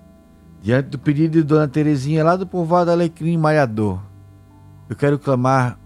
Diante 0.63 0.89
do 0.89 0.99
pedido 0.99 1.33
de 1.33 1.43
dona 1.43 1.69
Terezinha 1.69 2.25
lá 2.25 2.37
do 2.37 2.47
povoado 2.47 2.91
Alecrim 2.91 3.37
Malhador, 3.37 4.01
eu 4.89 4.97
quero 4.97 5.19
clamar 5.19 5.79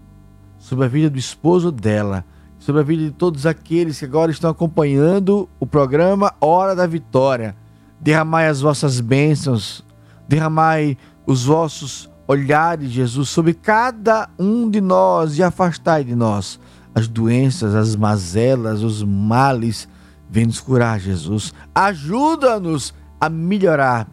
sobre 0.57 0.85
a 0.85 0.87
vida 0.87 1.09
do 1.09 1.19
esposo 1.19 1.73
dela, 1.73 2.23
sobre 2.57 2.79
a 2.79 2.85
vida 2.85 3.03
de 3.03 3.11
todos 3.11 3.45
aqueles 3.45 3.99
que 3.99 4.05
agora 4.05 4.31
estão 4.31 4.49
acompanhando 4.49 5.49
o 5.59 5.67
programa 5.67 6.33
Hora 6.39 6.73
da 6.73 6.87
Vitória. 6.87 7.53
Derramai 7.99 8.47
as 8.47 8.61
vossas 8.61 8.99
bênçãos, 8.99 9.83
derramai 10.27 10.97
os 11.25 11.45
vossos 11.45 12.09
olhares, 12.27 12.91
Jesus, 12.91 13.29
sobre 13.29 13.53
cada 13.53 14.29
um 14.37 14.69
de 14.69 14.81
nós 14.81 15.37
e 15.37 15.43
afastai 15.43 16.03
de 16.03 16.15
nós 16.15 16.59
as 16.95 17.09
doenças, 17.09 17.75
as 17.75 17.93
mazelas, 17.93 18.81
os 18.81 19.03
males. 19.03 19.87
Vem 20.29 20.45
nos 20.45 20.61
curar, 20.61 20.97
Jesus. 20.97 21.53
Ajuda-nos 21.75 22.93
a 23.19 23.29
melhorar, 23.29 24.07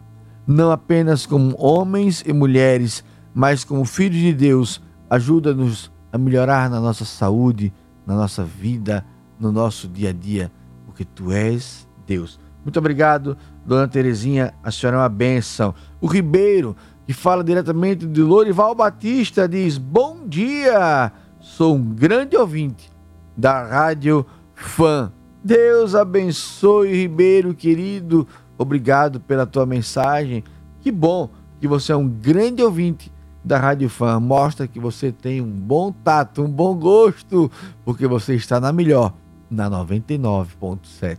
não 0.45 0.69
apenas 0.69 1.25
como 1.25 1.55
homens 1.57 2.23
e 2.27 2.33
mulheres, 2.33 3.03
mas 3.33 3.63
como 3.63 3.85
filhos 3.85 4.19
de 4.19 4.33
Deus. 4.33 4.81
Ajuda-nos 5.09 5.89
a 6.11 6.17
melhorar 6.17 6.69
na 6.69 6.81
nossa 6.81 7.05
saúde, 7.05 7.73
na 8.05 8.15
nossa 8.15 8.43
vida, 8.43 9.05
no 9.39 9.51
nosso 9.51 9.87
dia 9.87 10.09
a 10.09 10.13
dia, 10.13 10.51
porque 10.85 11.05
tu 11.05 11.31
és 11.31 11.87
Deus. 12.05 12.37
Muito 12.63 12.77
obrigado, 12.77 13.37
dona 13.65 13.87
Terezinha, 13.87 14.53
a 14.63 14.71
senhora 14.71 14.97
é 14.97 14.99
uma 15.01 15.09
bênção. 15.09 15.73
O 16.01 16.07
Ribeiro, 16.07 16.75
que 17.05 17.13
fala 17.13 17.43
diretamente 17.43 18.05
de 18.05 18.21
Lorival 18.21 18.75
Batista, 18.75 19.47
diz: 19.47 19.77
Bom 19.77 20.27
dia, 20.27 21.11
sou 21.39 21.75
um 21.75 21.83
grande 21.83 22.35
ouvinte 22.37 22.91
da 23.35 23.63
Rádio 23.63 24.25
Fã. 24.53 25.11
Deus 25.43 25.95
abençoe, 25.95 26.93
Ribeiro, 26.93 27.53
querido. 27.53 28.27
Obrigado 28.57 29.19
pela 29.19 29.45
tua 29.45 29.65
mensagem. 29.65 30.43
Que 30.79 30.91
bom 30.91 31.29
que 31.59 31.67
você 31.67 31.91
é 31.91 31.95
um 31.95 32.07
grande 32.07 32.61
ouvinte 32.61 33.11
da 33.43 33.57
Rádio 33.57 33.89
Fã. 33.89 34.19
Mostra 34.19 34.67
que 34.67 34.79
você 34.79 35.11
tem 35.11 35.41
um 35.41 35.51
bom 35.51 35.91
tato, 35.91 36.43
um 36.43 36.49
bom 36.49 36.75
gosto, 36.75 37.51
porque 37.83 38.07
você 38.07 38.35
está 38.35 38.59
na 38.59 38.71
melhor, 38.71 39.13
na 39.49 39.69
99.7. 39.69 41.17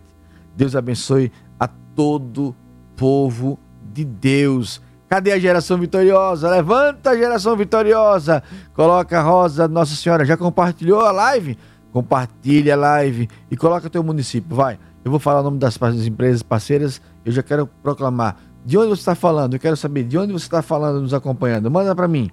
Deus 0.55 0.75
abençoe 0.75 1.31
todo 1.95 2.55
povo 2.95 3.57
de 3.93 4.03
Deus. 4.03 4.81
Cadê 5.07 5.31
a 5.31 5.39
geração 5.39 5.77
vitoriosa? 5.77 6.49
Levanta 6.49 7.11
a 7.11 7.17
geração 7.17 7.55
vitoriosa. 7.55 8.43
Coloca 8.73 9.19
a 9.19 9.21
rosa 9.21 9.67
Nossa 9.67 9.95
Senhora. 9.95 10.25
Já 10.25 10.35
compartilhou 10.35 10.99
a 11.01 11.11
live? 11.11 11.57
Compartilha 11.91 12.73
a 12.73 12.77
live 12.77 13.29
e 13.49 13.55
coloca 13.55 13.89
teu 13.89 14.03
município. 14.03 14.55
Vai. 14.55 14.77
Eu 15.03 15.11
vou 15.11 15.19
falar 15.19 15.41
o 15.41 15.43
nome 15.43 15.59
das 15.59 15.77
empresas 16.05 16.43
parceiras. 16.43 17.01
Eu 17.23 17.31
já 17.31 17.41
quero 17.41 17.67
proclamar. 17.81 18.37
De 18.65 18.77
onde 18.77 18.89
você 18.89 19.01
está 19.01 19.15
falando? 19.15 19.53
Eu 19.53 19.59
quero 19.59 19.77
saber 19.77 20.03
de 20.03 20.17
onde 20.17 20.33
você 20.33 20.45
está 20.45 20.61
falando, 20.61 20.99
nos 20.99 21.13
acompanhando. 21.13 21.69
Manda 21.69 21.95
para 21.95 22.07
mim. 22.07 22.29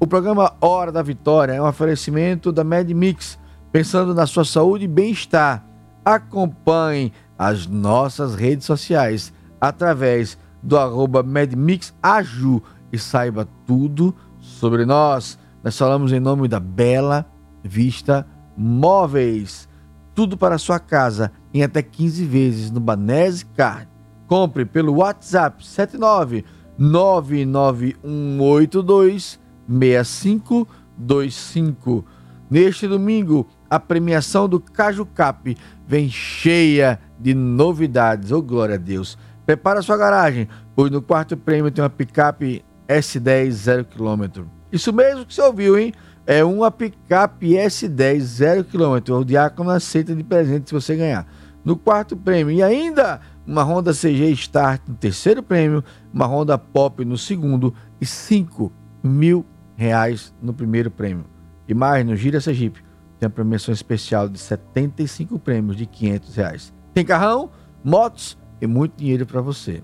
O 0.00 0.06
programa 0.06 0.52
Hora 0.60 0.90
da 0.90 1.02
Vitória 1.02 1.52
é 1.52 1.62
um 1.62 1.66
oferecimento 1.66 2.50
da 2.50 2.64
MedMix, 2.64 3.38
pensando 3.70 4.14
na 4.14 4.26
sua 4.26 4.44
saúde 4.44 4.86
e 4.86 4.88
bem-estar. 4.88 5.64
Acompanhe 6.04 7.12
as 7.40 7.66
nossas 7.66 8.34
redes 8.34 8.66
sociais 8.66 9.32
através 9.58 10.36
do 10.62 10.76
arroba 10.76 11.22
MedMixAju 11.22 12.62
e 12.92 12.98
saiba 12.98 13.48
tudo 13.66 14.14
sobre 14.38 14.84
nós. 14.84 15.38
Nós 15.64 15.78
falamos 15.78 16.12
em 16.12 16.20
nome 16.20 16.48
da 16.48 16.60
Bela 16.60 17.24
Vista 17.64 18.26
Móveis. 18.54 19.66
Tudo 20.14 20.36
para 20.36 20.56
a 20.56 20.58
sua 20.58 20.78
casa 20.78 21.32
em 21.54 21.62
até 21.62 21.80
15 21.80 22.26
vezes 22.26 22.70
no 22.70 22.78
Banese 22.78 23.46
Card. 23.46 23.88
Compre 24.26 24.66
pelo 24.66 24.96
WhatsApp 24.96 25.66
79 25.66 26.44
99182 26.76 29.40
6525. 29.66 32.04
Neste 32.50 32.86
domingo, 32.86 33.48
a 33.70 33.78
premiação 33.78 34.48
do 34.48 34.58
Caju 34.58 35.06
Cap 35.06 35.56
vem 35.86 36.10
cheia 36.10 36.98
de 37.18 37.32
novidades. 37.32 38.32
Oh, 38.32 38.42
glória 38.42 38.74
a 38.74 38.78
Deus! 38.78 39.16
Prepara 39.46 39.80
sua 39.80 39.96
garagem, 39.96 40.48
pois 40.74 40.90
no 40.90 41.00
quarto 41.00 41.36
prêmio 41.36 41.70
tem 41.70 41.82
uma 41.82 41.88
picape 41.88 42.64
S10 42.88 43.50
0 43.50 43.84
km. 43.84 44.44
Isso 44.72 44.92
mesmo 44.92 45.24
que 45.24 45.32
você 45.32 45.42
ouviu, 45.42 45.78
hein? 45.78 45.92
É 46.26 46.44
uma 46.44 46.70
picape 46.70 47.54
S10 47.54 48.20
0 48.20 48.64
km. 48.64 49.12
O 49.14 49.24
Diácono 49.24 49.70
aceita 49.70 50.14
de 50.14 50.22
presente 50.22 50.68
se 50.68 50.74
você 50.74 50.96
ganhar. 50.96 51.26
No 51.64 51.76
quarto 51.76 52.16
prêmio. 52.16 52.52
E 52.52 52.62
ainda 52.62 53.20
uma 53.46 53.62
Honda 53.62 53.92
CG 53.92 54.30
Start 54.32 54.82
no 54.86 54.94
terceiro 54.94 55.42
prêmio, 55.42 55.82
uma 56.12 56.26
Honda 56.26 56.56
Pop 56.56 57.04
no 57.04 57.18
segundo 57.18 57.74
e 58.00 58.06
5 58.06 58.72
mil 59.02 59.44
reais 59.76 60.32
no 60.40 60.52
primeiro 60.52 60.90
prêmio. 60.90 61.24
E 61.66 61.74
mais, 61.74 62.04
no 62.04 62.14
Gira 62.14 62.40
Sergipe, 62.40 62.82
tem 63.20 63.26
a 63.26 63.30
premiação 63.30 63.72
especial 63.72 64.30
de 64.30 64.38
75 64.38 65.38
prêmios 65.38 65.76
de 65.76 65.84
500 65.84 66.34
reais. 66.34 66.72
Tem 66.94 67.04
carrão, 67.04 67.50
motos 67.84 68.38
e 68.62 68.66
muito 68.66 68.96
dinheiro 68.96 69.26
para 69.26 69.42
você. 69.42 69.82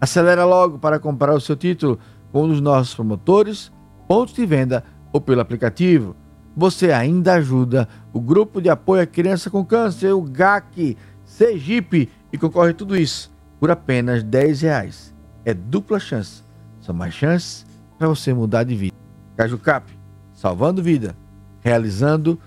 Acelera 0.00 0.46
logo 0.46 0.78
para 0.78 0.98
comprar 0.98 1.34
o 1.34 1.40
seu 1.40 1.54
título 1.54 1.98
com 2.32 2.44
um 2.44 2.48
dos 2.48 2.62
nossos 2.62 2.94
promotores, 2.94 3.70
pontos 4.08 4.34
de 4.34 4.46
venda 4.46 4.82
ou 5.12 5.20
pelo 5.20 5.42
aplicativo. 5.42 6.16
Você 6.56 6.90
ainda 6.90 7.34
ajuda 7.34 7.86
o 8.10 8.20
Grupo 8.20 8.60
de 8.60 8.70
Apoio 8.70 9.02
à 9.02 9.06
Criança 9.06 9.50
com 9.50 9.64
Câncer, 9.64 10.14
o 10.14 10.22
GAC 10.22 10.96
Sergipe, 11.24 12.08
e 12.32 12.38
concorre 12.38 12.72
tudo 12.72 12.96
isso 12.96 13.30
por 13.60 13.70
apenas 13.70 14.22
10 14.22 14.62
reais. 14.62 15.14
É 15.44 15.52
dupla 15.52 16.00
chance. 16.00 16.42
São 16.80 16.94
mais 16.94 17.12
chances 17.12 17.66
para 17.98 18.08
você 18.08 18.32
mudar 18.32 18.64
de 18.64 18.74
vida. 18.74 18.96
Cajucap, 19.36 19.86
salvando 20.32 20.82
vida, 20.82 21.14
realizando 21.60 22.40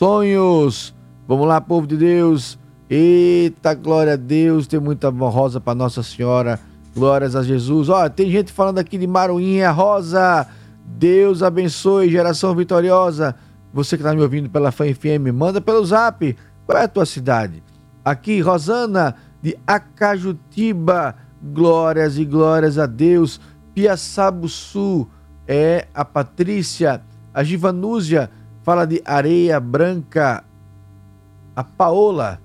sonhos. 0.00 0.94
Vamos 1.28 1.46
lá, 1.46 1.60
povo 1.60 1.86
de 1.86 1.94
Deus. 1.94 2.58
Eita, 2.88 3.74
glória 3.74 4.14
a 4.14 4.16
Deus. 4.16 4.66
Tem 4.66 4.80
muita 4.80 5.10
rosa 5.10 5.60
para 5.60 5.74
Nossa 5.74 6.02
Senhora. 6.02 6.58
Glórias 6.96 7.36
a 7.36 7.42
Jesus. 7.42 7.90
Ó, 7.90 8.08
tem 8.08 8.30
gente 8.30 8.50
falando 8.50 8.78
aqui 8.78 8.96
de 8.96 9.06
Maruinha 9.06 9.70
Rosa. 9.70 10.46
Deus 10.86 11.42
abençoe, 11.42 12.10
geração 12.10 12.54
vitoriosa. 12.54 13.36
Você 13.74 13.98
que 13.98 14.02
está 14.02 14.14
me 14.14 14.22
ouvindo 14.22 14.48
pela 14.48 14.72
Fã 14.72 14.86
FM, 14.86 15.34
manda 15.34 15.60
pelo 15.60 15.84
zap. 15.84 16.34
Qual 16.64 16.78
é 16.78 16.84
a 16.84 16.88
tua 16.88 17.04
cidade? 17.04 17.62
Aqui, 18.02 18.40
Rosana, 18.40 19.16
de 19.42 19.54
Acajutiba. 19.66 21.14
Glórias 21.42 22.16
e 22.16 22.24
glórias 22.24 22.78
a 22.78 22.86
Deus. 22.86 23.38
Piaçabuçu 23.74 25.06
é 25.46 25.88
a 25.92 26.06
Patrícia. 26.06 27.02
A 27.34 27.44
Givanúzia 27.44 28.30
fala 28.70 28.86
de 28.86 29.02
areia 29.04 29.58
branca. 29.58 30.44
A 31.56 31.64
Paola 31.64 32.40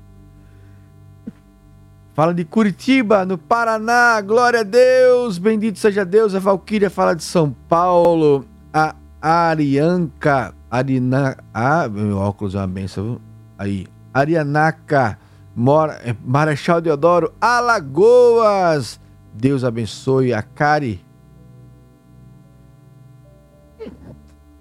fala 2.15 2.33
de 2.33 2.43
Curitiba, 2.43 3.23
no 3.23 3.38
Paraná. 3.38 4.19
Glória 4.21 4.61
a 4.61 4.63
Deus, 4.63 5.38
bendito 5.38 5.77
seja 5.77 6.03
Deus. 6.03 6.33
A 6.33 6.39
Valquíria 6.39 6.89
fala 6.89 7.13
de 7.15 7.23
São 7.23 7.55
Paulo. 7.69 8.43
A 8.73 8.95
Arianca, 9.21 10.55
Arina, 10.71 11.38
ah, 11.53 11.88
meu 11.88 12.17
óculos 12.17 12.55
é 12.55 12.57
uma 12.57 12.65
benção. 12.65 13.21
Aí, 13.55 13.85
Arianaca, 14.11 15.19
Mora, 15.55 16.01
é, 16.03 16.15
Marechal 16.25 16.81
Deodoro, 16.81 17.31
Alagoas. 17.39 18.99
Deus 19.31 19.63
abençoe 19.63 20.33
a 20.33 20.41
Cari. 20.41 21.04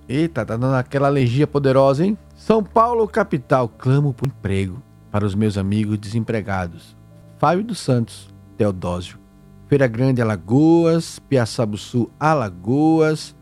Eita, 0.08 0.44
tá 0.44 0.56
dando 0.56 0.74
aquela 0.74 1.08
alergia 1.08 1.46
poderosa, 1.46 2.04
hein? 2.04 2.18
São 2.36 2.62
Paulo, 2.62 3.08
capital. 3.08 3.68
Clamo 3.68 4.12
por 4.12 4.28
emprego 4.28 4.82
para 5.10 5.24
os 5.24 5.34
meus 5.34 5.56
amigos 5.56 5.96
desempregados. 5.98 6.96
Fábio 7.38 7.64
dos 7.64 7.78
Santos, 7.78 8.28
Teodósio. 8.56 9.18
Feira 9.66 9.86
Grande, 9.86 10.20
Alagoas. 10.20 11.18
Piaçabuçu, 11.18 12.10
Alagoas. 12.20 13.34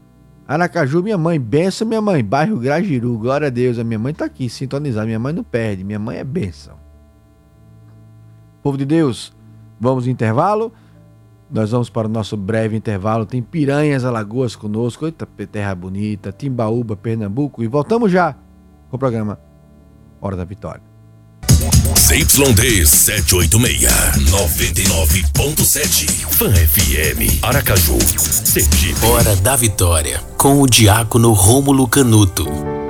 Aracaju, 0.47 1.03
minha 1.03 1.19
mãe. 1.19 1.41
Benção, 1.41 1.87
minha 1.87 2.01
mãe. 2.01 2.23
Bairro 2.23 2.59
Grajiru. 2.59 3.19
Glória 3.19 3.49
a 3.49 3.51
Deus. 3.51 3.79
A 3.79 3.85
minha 3.85 3.99
mãe 3.99 4.15
tá 4.15 4.25
aqui, 4.25 4.49
sintonizar. 4.49 5.05
Minha 5.05 5.19
mãe 5.19 5.33
não 5.33 5.43
perde. 5.43 5.83
Minha 5.83 5.99
mãe 5.99 6.19
é 6.19 6.25
benção. 6.25 6.77
Povo 8.63 8.79
de 8.79 8.85
Deus, 8.85 9.33
vamos 9.81 10.07
intervalo. 10.07 10.73
Nós 11.53 11.71
vamos 11.71 11.91
para 11.91 12.09
o 12.09 12.11
nosso 12.11 12.37
breve 12.37 12.77
intervalo. 12.77 13.27
Tem 13.27 13.43
Piranhas, 13.43 14.05
Alagoas 14.05 14.57
conosco. 14.57 15.05
Eita, 15.05 15.27
terra 15.27 15.75
bonita. 15.75 16.33
Timbaúba, 16.33 16.97
Pernambuco. 16.97 17.63
E 17.63 17.67
voltamos 17.67 18.11
já 18.11 18.35
com 18.89 18.97
o 18.97 18.99
programa 18.99 19.39
Hora 20.21 20.37
da 20.37 20.45
Vitória. 20.45 20.83
ZYD 21.99 22.87
786, 22.87 23.83
99.7, 24.31 26.11
Fan 26.31 26.53
FM, 26.53 27.43
Aracaju, 27.43 27.99
Sergipe. 28.19 29.07
Hora 29.07 29.37
da 29.37 29.55
Vitória, 29.55 30.21
com 30.37 30.61
o 30.61 30.67
diácono 30.67 31.33
Rômulo 31.33 31.87
Canuto. 31.87 32.82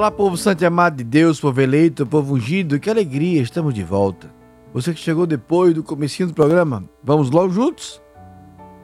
Olá, 0.00 0.10
povo 0.10 0.34
santo 0.34 0.62
e 0.62 0.64
amado 0.64 0.96
de 0.96 1.04
Deus, 1.04 1.38
povo 1.38 1.60
eleito, 1.60 2.06
povo 2.06 2.34
ungido, 2.34 2.80
que 2.80 2.88
alegria, 2.88 3.42
estamos 3.42 3.74
de 3.74 3.84
volta. 3.84 4.32
Você 4.72 4.94
que 4.94 4.98
chegou 4.98 5.26
depois 5.26 5.74
do 5.74 5.82
comecinho 5.82 6.26
do 6.26 6.34
programa, 6.34 6.88
vamos 7.04 7.30
logo 7.30 7.52
juntos? 7.52 8.00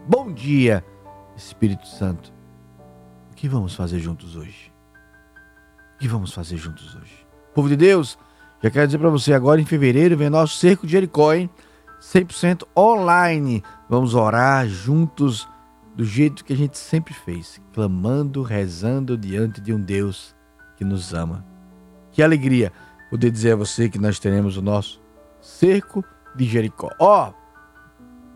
Bom 0.07 0.31
dia, 0.31 0.85
Espírito 1.35 1.87
Santo. 1.89 2.31
O 3.33 3.35
que 3.35 3.49
vamos 3.49 3.75
fazer 3.75 3.99
juntos 3.99 4.37
hoje? 4.37 4.71
O 5.95 6.01
que 6.01 6.07
vamos 6.07 6.35
fazer 6.35 6.59
juntos 6.59 6.95
hoje? 6.95 7.27
Povo 7.55 7.71
de 7.71 7.77
Deus, 7.77 8.19
já 8.63 8.71
quero 8.71 8.87
dizer 8.87 8.99
para 8.99 9.09
você, 9.09 9.33
agora 9.33 9.59
em 9.59 9.65
fevereiro 9.65 10.19
vem 10.19 10.29
nosso 10.29 10.59
Cerco 10.59 10.87
de 10.87 10.93
Jericó, 10.93 11.33
hein? 11.33 11.49
100% 11.99 12.65
online. 12.77 13.63
Vamos 13.89 14.13
orar 14.15 14.69
juntos 14.69 15.49
do 15.95 16.05
jeito 16.05 16.45
que 16.45 16.53
a 16.53 16.57
gente 16.57 16.77
sempre 16.77 17.15
fez, 17.15 17.59
clamando, 17.73 18.43
rezando 18.43 19.17
diante 19.17 19.63
de 19.63 19.73
um 19.73 19.81
Deus 19.81 20.36
que 20.77 20.85
nos 20.85 21.15
ama. 21.15 21.45
Que 22.13 22.23
alegria 22.23 22.73
poder 23.11 23.31
dizer 23.31 23.53
a 23.53 23.57
você 23.57 23.89
que 23.89 23.99
nós 23.99 24.19
teremos 24.19 24.57
o 24.57 24.63
nosso 24.63 25.01
cerco 25.41 26.05
de 26.35 26.45
Jericó. 26.45 26.91
Ó, 26.99 27.29
oh, 27.29 27.35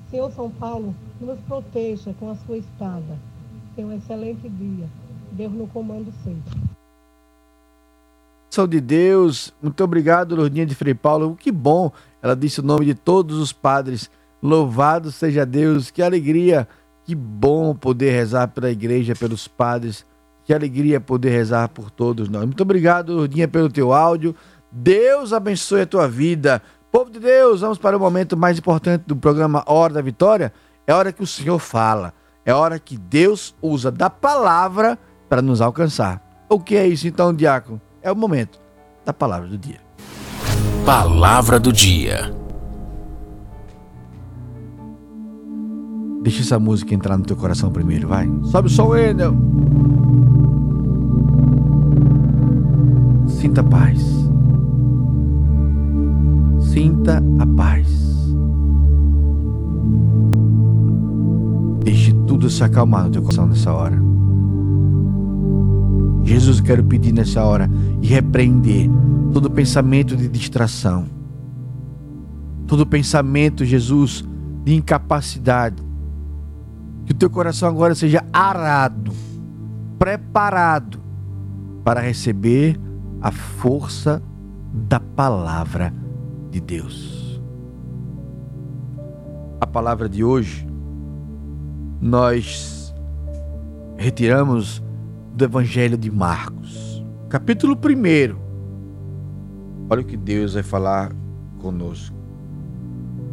Senhor 0.10 0.32
São 0.32 0.50
Paulo 0.50 0.96
nos 1.22 1.40
proteja 1.42 2.16
com 2.20 2.32
a 2.32 2.36
sua 2.36 2.58
espada. 2.58 3.29
Um 3.86 3.94
excelente 3.94 4.48
dia. 4.50 4.88
Deus 5.32 5.52
no 5.54 5.68
comando 5.68 6.12
sempre. 6.24 6.60
Sou 8.50 8.66
de 8.66 8.82
Deus, 8.82 9.54
muito 9.62 9.84
obrigado, 9.84 10.36
Lourdinha 10.36 10.66
de 10.66 10.74
Frei 10.74 10.96
Paulo. 10.96 11.36
Que 11.40 11.52
bom, 11.52 11.92
ela 12.22 12.36
disse 12.36 12.60
o 12.60 12.64
nome 12.64 12.84
de 12.84 12.96
todos 12.96 13.38
os 13.38 13.54
padres. 13.54 14.10
Louvado 14.42 15.12
seja 15.12 15.46
Deus, 15.46 15.92
que 15.92 16.02
alegria, 16.02 16.68
que 17.06 17.14
bom 17.14 17.76
poder 17.76 18.12
rezar 18.12 18.48
pela 18.48 18.72
igreja, 18.72 19.14
pelos 19.16 19.48
padres. 19.48 20.06
Que 20.46 20.54
alegria 20.54 21.00
poder 21.00 21.30
rezar 21.30 21.70
por 21.70 21.92
todos 21.92 22.28
nós. 22.28 22.44
Muito 22.44 22.64
obrigado, 22.64 23.14
Lourdinha, 23.14 23.48
pelo 23.48 23.70
teu 23.70 23.94
áudio. 23.94 24.36
Deus 24.72 25.32
abençoe 25.32 25.82
a 25.82 25.86
tua 25.86 26.08
vida. 26.08 26.60
Povo 26.92 27.12
de 27.12 27.20
Deus, 27.20 27.62
vamos 27.62 27.78
para 27.78 27.96
o 27.96 28.00
momento 28.00 28.36
mais 28.36 28.58
importante 28.58 29.04
do 29.06 29.16
programa 29.16 29.64
Hora 29.68 29.94
da 29.94 30.02
Vitória. 30.02 30.52
É 30.88 30.94
hora 30.94 31.14
que 31.14 31.22
o 31.22 31.28
Senhor 31.28 31.60
fala. 31.60 32.16
É 32.50 32.54
hora 32.54 32.80
que 32.80 32.98
Deus 32.98 33.54
usa 33.62 33.92
da 33.92 34.10
palavra 34.10 34.98
para 35.30 35.40
nos 35.40 35.62
alcançar. 35.62 36.20
O 36.50 36.60
que 36.60 36.76
é 36.76 36.88
isso 36.88 37.08
então, 37.08 37.32
diácono? 37.32 37.80
É 38.02 38.12
o 38.12 38.16
momento 38.16 38.60
da 39.06 39.14
palavra 39.14 39.48
do 39.48 39.56
dia. 39.56 39.80
Palavra 40.84 41.60
do 41.60 41.72
dia. 41.72 42.34
Deixa 46.24 46.42
essa 46.42 46.58
música 46.58 46.96
entrar 46.96 47.20
no 47.20 47.24
teu 47.24 47.38
coração 47.38 47.72
primeiro, 47.72 48.08
vai. 48.08 48.28
Sobe 48.46 48.68
o 48.68 48.72
som, 48.72 48.88
Wendel. 48.88 49.36
Sinta 53.28 53.62
a 53.62 53.64
paz. 53.64 54.02
Sinta 56.62 57.22
a 57.38 57.46
paz. 57.56 57.99
Deixe 61.90 62.14
tudo 62.28 62.52
se 62.52 62.64
acalmar 62.64 63.06
no 63.06 63.10
teu 63.10 63.24
coração 63.24 63.48
nessa 63.48 63.74
hora. 63.74 64.00
Jesus, 66.24 66.62
quero 66.62 66.84
pedir 66.84 67.12
nessa 67.12 67.44
hora 67.44 67.68
e 68.00 68.06
repreender 68.06 68.88
todo 69.34 69.50
pensamento 69.50 70.16
de 70.16 70.28
distração, 70.28 71.08
todo 72.68 72.86
pensamento, 72.86 73.66
Jesus, 73.66 74.24
de 74.64 74.76
incapacidade. 74.76 75.82
Que 77.08 77.12
o 77.12 77.16
teu 77.16 77.28
coração 77.28 77.68
agora 77.68 77.96
seja 77.96 78.24
arado, 78.32 79.12
preparado 79.98 81.00
para 81.84 82.02
receber 82.02 82.80
a 83.20 83.32
força 83.32 84.22
da 84.72 85.00
palavra 85.00 85.92
de 86.52 86.62
Deus. 86.62 87.42
A 89.60 89.66
palavra 89.66 90.08
de 90.08 90.24
hoje 90.24 90.69
nós 92.02 92.96
retiramos 93.98 94.82
do 95.34 95.44
Evangelho 95.44 95.98
de 95.98 96.10
Marcos, 96.10 97.04
capítulo 97.28 97.76
1. 97.76 98.38
Olha 99.90 100.02
o 100.02 100.06
que 100.06 100.16
Deus 100.16 100.54
vai 100.54 100.64
falar 100.64 101.12
conosco. 101.60 102.16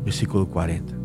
Versículo 0.02 0.46
40. 0.46 0.96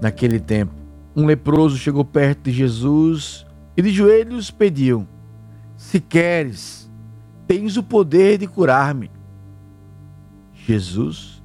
Naquele 0.00 0.38
tempo, 0.38 0.72
um 1.16 1.26
leproso 1.26 1.76
chegou 1.76 2.04
perto 2.04 2.44
de 2.44 2.52
Jesus 2.52 3.44
e 3.76 3.82
de 3.82 3.90
joelhos 3.90 4.50
pediu: 4.50 5.06
Se 5.76 5.98
queres, 5.98 6.90
tens 7.46 7.76
o 7.76 7.82
poder 7.82 8.38
de 8.38 8.46
curar-me. 8.46 9.10
Jesus, 10.52 11.42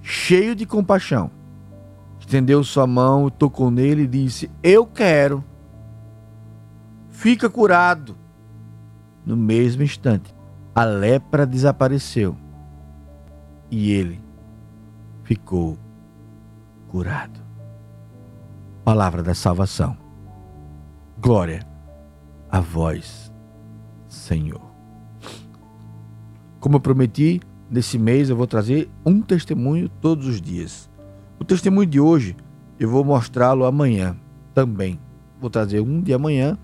cheio 0.00 0.54
de 0.54 0.64
compaixão, 0.64 1.30
estendeu 2.30 2.62
sua 2.62 2.86
mão, 2.86 3.28
tocou 3.28 3.72
nele 3.72 4.02
e 4.02 4.06
disse: 4.06 4.48
Eu 4.62 4.86
quero. 4.86 5.44
Fica 7.08 7.50
curado. 7.50 8.16
No 9.26 9.36
mesmo 9.36 9.82
instante, 9.82 10.34
a 10.74 10.84
lepra 10.84 11.44
desapareceu 11.44 12.36
e 13.70 13.90
ele 13.90 14.20
ficou 15.24 15.76
curado. 16.88 17.38
Palavra 18.84 19.22
da 19.22 19.34
salvação. 19.34 19.96
Glória 21.20 21.66
a 22.48 22.60
vós, 22.60 23.30
Senhor. 24.08 24.62
Como 26.58 26.76
eu 26.76 26.80
prometi, 26.80 27.40
nesse 27.68 27.98
mês 27.98 28.30
eu 28.30 28.36
vou 28.36 28.46
trazer 28.46 28.88
um 29.04 29.20
testemunho 29.20 29.88
todos 29.88 30.26
os 30.26 30.40
dias. 30.40 30.89
O 31.40 31.44
testemunho 31.44 31.88
de 31.88 31.98
hoje 31.98 32.36
eu 32.78 32.88
vou 32.88 33.02
mostrá-lo 33.02 33.64
amanhã 33.64 34.16
também. 34.54 35.00
Vou 35.40 35.48
trazer 35.48 35.80
um 35.80 36.00
de 36.00 36.12
amanhã 36.12 36.56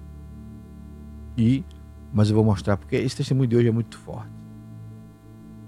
e 1.37 1.65
mas 2.13 2.31
eu 2.31 2.37
vou 2.37 2.45
mostrar 2.45 2.77
porque 2.77 2.97
esse 2.97 3.17
testemunho 3.17 3.49
de 3.49 3.57
hoje 3.57 3.69
é 3.69 3.73
muito 3.73 3.99
forte. 3.99 4.31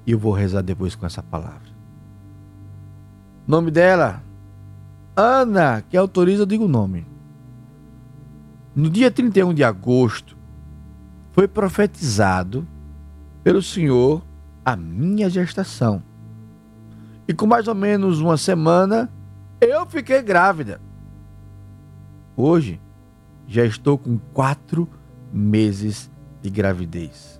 E 0.06 0.12
eu 0.12 0.18
vou 0.18 0.32
rezar 0.32 0.62
depois 0.62 0.94
com 0.94 1.04
essa 1.04 1.22
palavra. 1.22 1.68
Nome 3.46 3.70
dela 3.70 4.22
Ana, 5.16 5.82
que 5.82 5.96
autoriza, 5.96 6.42
eu 6.42 6.46
digo 6.46 6.66
o 6.66 6.68
nome. 6.68 7.04
No 8.72 8.88
dia 8.88 9.10
31 9.10 9.52
de 9.52 9.64
agosto, 9.64 10.36
foi 11.32 11.48
profetizado 11.48 12.64
pelo 13.42 13.60
Senhor 13.60 14.22
a 14.64 14.76
minha 14.76 15.28
gestação. 15.28 16.02
E 17.28 17.34
com 17.34 17.46
mais 17.46 17.68
ou 17.68 17.74
menos 17.74 18.20
uma 18.20 18.38
semana, 18.38 19.12
eu 19.60 19.84
fiquei 19.84 20.22
grávida. 20.22 20.80
Hoje, 22.34 22.80
já 23.46 23.66
estou 23.66 23.98
com 23.98 24.18
quatro 24.32 24.88
meses 25.30 26.10
de 26.40 26.48
gravidez. 26.48 27.38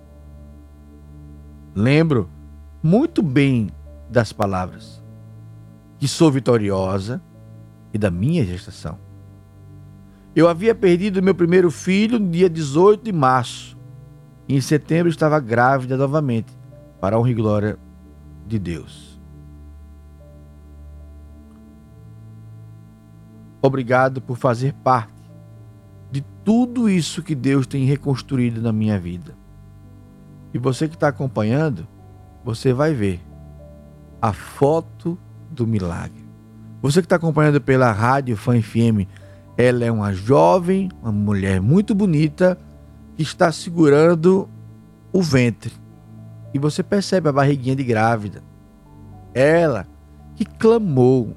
Lembro 1.73 2.29
muito 2.83 3.23
bem 3.23 3.69
das 4.09 4.31
palavras 4.31 5.03
que 5.97 6.07
sou 6.07 6.31
vitoriosa 6.31 7.21
e 7.93 7.97
da 7.97 8.11
minha 8.11 8.45
gestação. 8.45 8.97
Eu 10.35 10.47
havia 10.47 10.75
perdido 10.75 11.21
meu 11.21 11.33
primeiro 11.33 11.71
filho 11.71 12.19
no 12.19 12.29
dia 12.29 12.49
18 12.49 13.03
de 13.03 13.11
março. 13.11 13.77
E 14.47 14.55
em 14.55 14.61
setembro 14.61 15.09
estava 15.09 15.39
grávida 15.39 15.97
novamente, 15.97 16.57
para 17.01 17.15
a 17.15 17.19
honra 17.19 17.31
e 17.31 17.33
glória 17.33 17.79
de 18.47 18.57
Deus. 18.57 19.08
Obrigado 23.61 24.21
por 24.21 24.37
fazer 24.37 24.73
parte 24.73 25.11
de 26.11 26.21
tudo 26.43 26.89
isso 26.89 27.21
que 27.21 27.35
Deus 27.35 27.67
tem 27.67 27.85
reconstruído 27.85 28.61
na 28.61 28.71
minha 28.71 28.99
vida. 28.99 29.35
E 30.53 30.57
você 30.57 30.87
que 30.87 30.95
está 30.95 31.09
acompanhando, 31.09 31.87
você 32.43 32.73
vai 32.73 32.93
ver 32.93 33.21
a 34.21 34.33
foto 34.33 35.17
do 35.51 35.67
milagre. 35.67 36.27
Você 36.81 37.01
que 37.01 37.05
está 37.05 37.17
acompanhando 37.17 37.59
pela 37.59 37.91
rádio 37.91 38.37
Fan 38.37 38.61
FM, 38.61 39.07
Ela 39.57 39.83
é 39.83 39.91
uma 39.91 40.13
jovem, 40.13 40.89
uma 41.01 41.11
mulher 41.11 41.59
muito 41.59 41.93
bonita 41.93 42.57
que 43.15 43.21
está 43.21 43.51
segurando 43.51 44.47
o 45.11 45.21
ventre. 45.21 45.73
E 46.53 46.57
você 46.57 46.81
percebe 46.81 47.27
a 47.27 47.33
barriguinha 47.33 47.75
de 47.75 47.83
grávida. 47.83 48.41
Ela 49.33 49.85
que 50.35 50.45
clamou. 50.45 51.35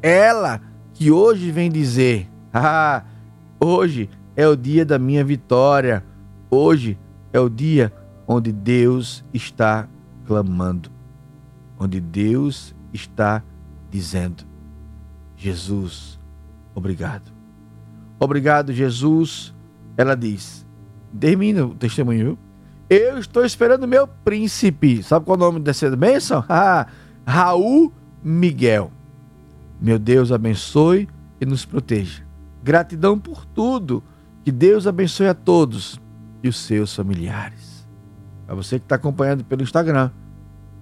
Ela 0.00 0.60
que 0.96 1.10
hoje 1.10 1.50
vem 1.52 1.70
dizer: 1.70 2.28
Ah, 2.52 3.04
hoje 3.60 4.08
é 4.34 4.48
o 4.48 4.56
dia 4.56 4.84
da 4.84 4.98
minha 4.98 5.24
vitória. 5.24 6.02
Hoje 6.50 6.98
é 7.32 7.38
o 7.38 7.48
dia 7.48 7.92
onde 8.26 8.50
Deus 8.50 9.24
está 9.32 9.88
clamando. 10.26 10.90
Onde 11.78 12.00
Deus 12.00 12.74
está 12.92 13.42
dizendo: 13.90 14.44
Jesus, 15.36 16.18
obrigado. 16.74 17.30
Obrigado, 18.18 18.72
Jesus. 18.72 19.54
Ela 19.98 20.16
diz: 20.16 20.66
termina 21.18 21.66
o 21.66 21.74
testemunho? 21.74 22.38
Eu 22.88 23.18
estou 23.18 23.44
esperando 23.44 23.86
meu 23.86 24.06
príncipe. 24.06 25.02
Sabe 25.02 25.26
qual 25.26 25.36
é 25.36 25.40
o 25.40 25.44
nome 25.44 25.60
dessa 25.60 25.94
bênção? 25.94 26.42
Raul 27.26 27.92
Miguel. 28.22 28.95
Meu 29.80 29.98
Deus 29.98 30.32
abençoe 30.32 31.08
e 31.40 31.46
nos 31.46 31.64
proteja. 31.64 32.22
Gratidão 32.62 33.18
por 33.18 33.44
tudo. 33.44 34.02
Que 34.44 34.52
Deus 34.52 34.86
abençoe 34.86 35.28
a 35.28 35.34
todos 35.34 36.00
e 36.42 36.48
os 36.48 36.56
seus 36.56 36.94
familiares. 36.94 37.86
Para 38.46 38.54
você 38.54 38.78
que 38.78 38.84
está 38.84 38.94
acompanhando 38.94 39.44
pelo 39.44 39.62
Instagram, 39.62 40.10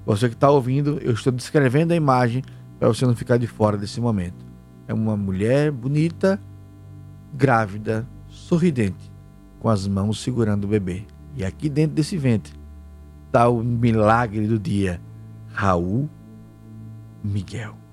você 0.04 0.28
que 0.28 0.34
está 0.34 0.50
ouvindo, 0.50 0.98
eu 1.00 1.12
estou 1.12 1.32
descrevendo 1.32 1.92
a 1.92 1.96
imagem 1.96 2.42
para 2.78 2.88
você 2.88 3.06
não 3.06 3.16
ficar 3.16 3.38
de 3.38 3.46
fora 3.46 3.78
desse 3.78 4.00
momento. 4.00 4.44
É 4.86 4.92
uma 4.92 5.16
mulher 5.16 5.72
bonita, 5.72 6.38
grávida, 7.32 8.06
sorridente, 8.28 9.10
com 9.60 9.70
as 9.70 9.88
mãos 9.88 10.20
segurando 10.20 10.64
o 10.64 10.68
bebê. 10.68 11.06
E 11.34 11.42
aqui 11.44 11.70
dentro 11.70 11.96
desse 11.96 12.18
ventre 12.18 12.52
está 13.26 13.48
o 13.48 13.62
milagre 13.62 14.46
do 14.46 14.58
dia, 14.58 15.00
Raul 15.52 16.08
Miguel. 17.22 17.83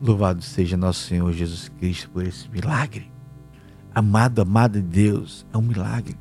Louvado 0.00 0.40
seja 0.42 0.78
nosso 0.78 1.06
Senhor 1.06 1.30
Jesus 1.32 1.68
Cristo 1.78 2.08
por 2.10 2.26
esse 2.26 2.48
milagre. 2.48 3.12
Amado, 3.94 4.40
amada 4.40 4.80
de 4.80 4.86
Deus, 4.86 5.46
é 5.52 5.58
um 5.58 5.62
milagre. 5.62 6.16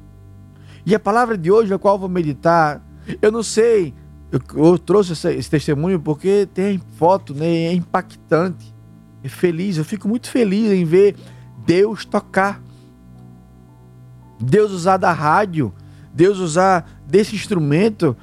E 0.86 0.94
a 0.94 1.00
palavra 1.00 1.38
de 1.38 1.50
hoje, 1.50 1.74
a 1.74 1.80
qual 1.80 1.98
vou 1.98 2.10
meditar, 2.10 2.82
eu 3.22 3.32
não 3.32 3.42
sei, 3.42 3.94
eu, 4.32 4.42
eu 4.56 4.78
trouxe 4.78 5.14
esse, 5.14 5.34
esse, 5.34 5.50
testemunho 5.50 6.00
porque 6.00 6.48
tem 6.54 6.82
foto, 6.98 7.34
né? 7.34 7.48
É 7.48 7.74
impactante, 7.74 8.76
é 9.24 9.30
feliz. 9.30 9.78
Eu 9.78 9.86
fico 9.86 10.10
muito 10.10 10.30
feliz 10.30 10.72
em 10.72 10.84
ver 10.84 11.16
Deus 11.66 12.04
tocar, 12.04 12.62
Deus 14.40 14.72
usar 14.72 14.98
da 14.98 15.14
rádio, 15.14 15.74
Deus 16.14 16.38
usar 16.38 17.02
desse 17.08 17.34
instrumento 17.34 18.16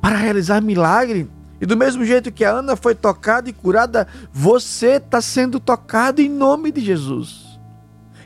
para 0.00 0.16
realizar 0.16 0.62
milagre. 0.62 1.28
E 1.60 1.66
do 1.66 1.76
mesmo 1.76 2.04
jeito 2.04 2.32
que 2.32 2.44
a 2.44 2.50
Ana 2.50 2.76
foi 2.76 2.94
tocada 2.94 3.48
e 3.48 3.52
curada, 3.52 4.06
você 4.32 4.96
está 4.96 5.20
sendo 5.20 5.58
tocado 5.58 6.20
em 6.20 6.28
nome 6.28 6.70
de 6.70 6.80
Jesus. 6.80 7.58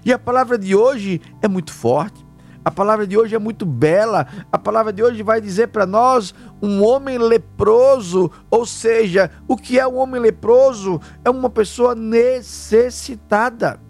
E 0.04 0.12
a 0.12 0.18
palavra 0.18 0.58
de 0.58 0.74
hoje 0.74 1.20
é 1.42 1.48
muito 1.48 1.72
forte. 1.72 2.26
A 2.64 2.70
palavra 2.70 3.06
de 3.06 3.16
hoje 3.16 3.34
é 3.34 3.38
muito 3.38 3.64
bela. 3.64 4.26
A 4.52 4.58
palavra 4.58 4.92
de 4.92 5.02
hoje 5.02 5.22
vai 5.22 5.40
dizer 5.40 5.68
para 5.68 5.86
nós 5.86 6.34
um 6.60 6.84
homem 6.84 7.16
leproso, 7.16 8.30
ou 8.50 8.66
seja, 8.66 9.30
o 9.48 9.56
que 9.56 9.78
é 9.78 9.86
um 9.86 9.96
homem 9.96 10.20
leproso? 10.20 11.00
É 11.24 11.30
uma 11.30 11.48
pessoa 11.48 11.94
necessitada. 11.94 13.80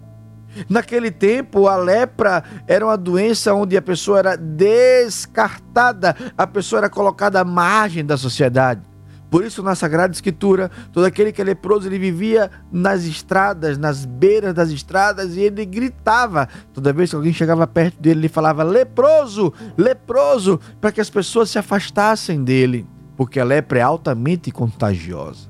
Naquele 0.69 1.11
tempo, 1.11 1.67
a 1.67 1.77
lepra 1.77 2.43
era 2.67 2.85
uma 2.85 2.97
doença 2.97 3.53
onde 3.53 3.75
a 3.77 3.81
pessoa 3.81 4.19
era 4.19 4.35
descartada, 4.35 6.15
a 6.37 6.45
pessoa 6.45 6.81
era 6.81 6.89
colocada 6.89 7.39
à 7.39 7.45
margem 7.45 8.05
da 8.05 8.17
sociedade. 8.17 8.90
Por 9.31 9.45
isso, 9.45 9.63
na 9.63 9.75
Sagrada 9.75 10.13
Escritura, 10.13 10.69
todo 10.91 11.05
aquele 11.05 11.31
que 11.31 11.41
é 11.41 11.45
leproso, 11.45 11.87
ele 11.87 11.97
vivia 11.97 12.51
nas 12.69 13.05
estradas, 13.05 13.77
nas 13.77 14.03
beiras 14.03 14.53
das 14.53 14.71
estradas, 14.71 15.37
e 15.37 15.39
ele 15.39 15.65
gritava. 15.65 16.49
Toda 16.73 16.91
vez 16.91 17.09
que 17.09 17.15
alguém 17.15 17.31
chegava 17.31 17.65
perto 17.65 17.97
dele, 18.01 18.19
ele 18.19 18.27
falava: 18.27 18.61
leproso, 18.61 19.53
leproso, 19.77 20.59
para 20.81 20.91
que 20.91 20.99
as 20.99 21.09
pessoas 21.09 21.49
se 21.49 21.57
afastassem 21.57 22.43
dele, 22.43 22.85
porque 23.15 23.39
a 23.39 23.45
lepra 23.45 23.79
é 23.79 23.81
altamente 23.81 24.51
contagiosa. 24.51 25.49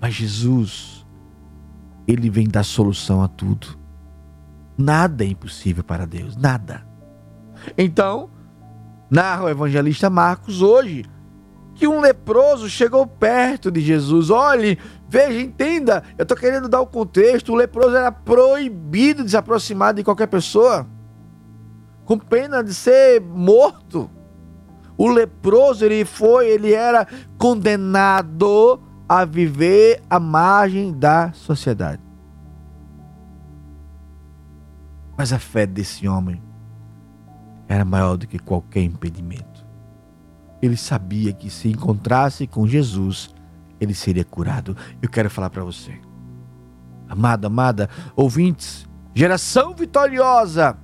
Mas 0.00 0.14
Jesus, 0.14 1.06
ele 2.08 2.30
vem 2.30 2.48
dar 2.48 2.64
solução 2.64 3.22
a 3.22 3.28
tudo. 3.28 3.78
Nada 4.78 5.22
é 5.22 5.28
impossível 5.28 5.84
para 5.84 6.06
Deus, 6.06 6.34
nada. 6.34 6.82
Então, 7.76 8.30
narra 9.10 9.44
o 9.44 9.48
evangelista 9.48 10.08
Marcos 10.08 10.62
hoje 10.62 11.04
que 11.80 11.88
um 11.88 11.98
leproso 11.98 12.68
chegou 12.68 13.06
perto 13.06 13.70
de 13.70 13.80
Jesus. 13.80 14.28
Olhe, 14.28 14.78
veja, 15.08 15.40
entenda, 15.40 16.04
eu 16.18 16.24
estou 16.24 16.36
querendo 16.36 16.68
dar 16.68 16.82
o 16.82 16.86
contexto. 16.86 17.52
O 17.52 17.56
leproso 17.56 17.96
era 17.96 18.12
proibido 18.12 19.24
de 19.24 19.30
se 19.30 19.36
aproximar 19.38 19.94
de 19.94 20.04
qualquer 20.04 20.26
pessoa, 20.26 20.86
com 22.04 22.18
pena 22.18 22.62
de 22.62 22.74
ser 22.74 23.18
morto. 23.22 24.10
O 24.94 25.08
leproso, 25.08 25.82
ele 25.82 26.04
foi, 26.04 26.48
ele 26.50 26.74
era 26.74 27.08
condenado 27.38 28.78
a 29.08 29.24
viver 29.24 30.02
à 30.10 30.20
margem 30.20 30.92
da 30.92 31.32
sociedade. 31.32 32.02
Mas 35.16 35.32
a 35.32 35.38
fé 35.38 35.64
desse 35.64 36.06
homem 36.06 36.49
era 37.70 37.84
maior 37.84 38.16
do 38.16 38.26
que 38.26 38.36
qualquer 38.36 38.82
impedimento. 38.82 39.64
Ele 40.60 40.76
sabia 40.76 41.32
que 41.32 41.48
se 41.48 41.68
encontrasse 41.68 42.44
com 42.44 42.66
Jesus, 42.66 43.32
ele 43.80 43.94
seria 43.94 44.24
curado. 44.24 44.76
Eu 45.00 45.08
quero 45.08 45.30
falar 45.30 45.50
para 45.50 45.62
você, 45.62 45.96
amada, 47.08 47.46
amada, 47.46 47.88
ouvintes, 48.16 48.88
geração 49.14 49.72
vitoriosa, 49.72 50.76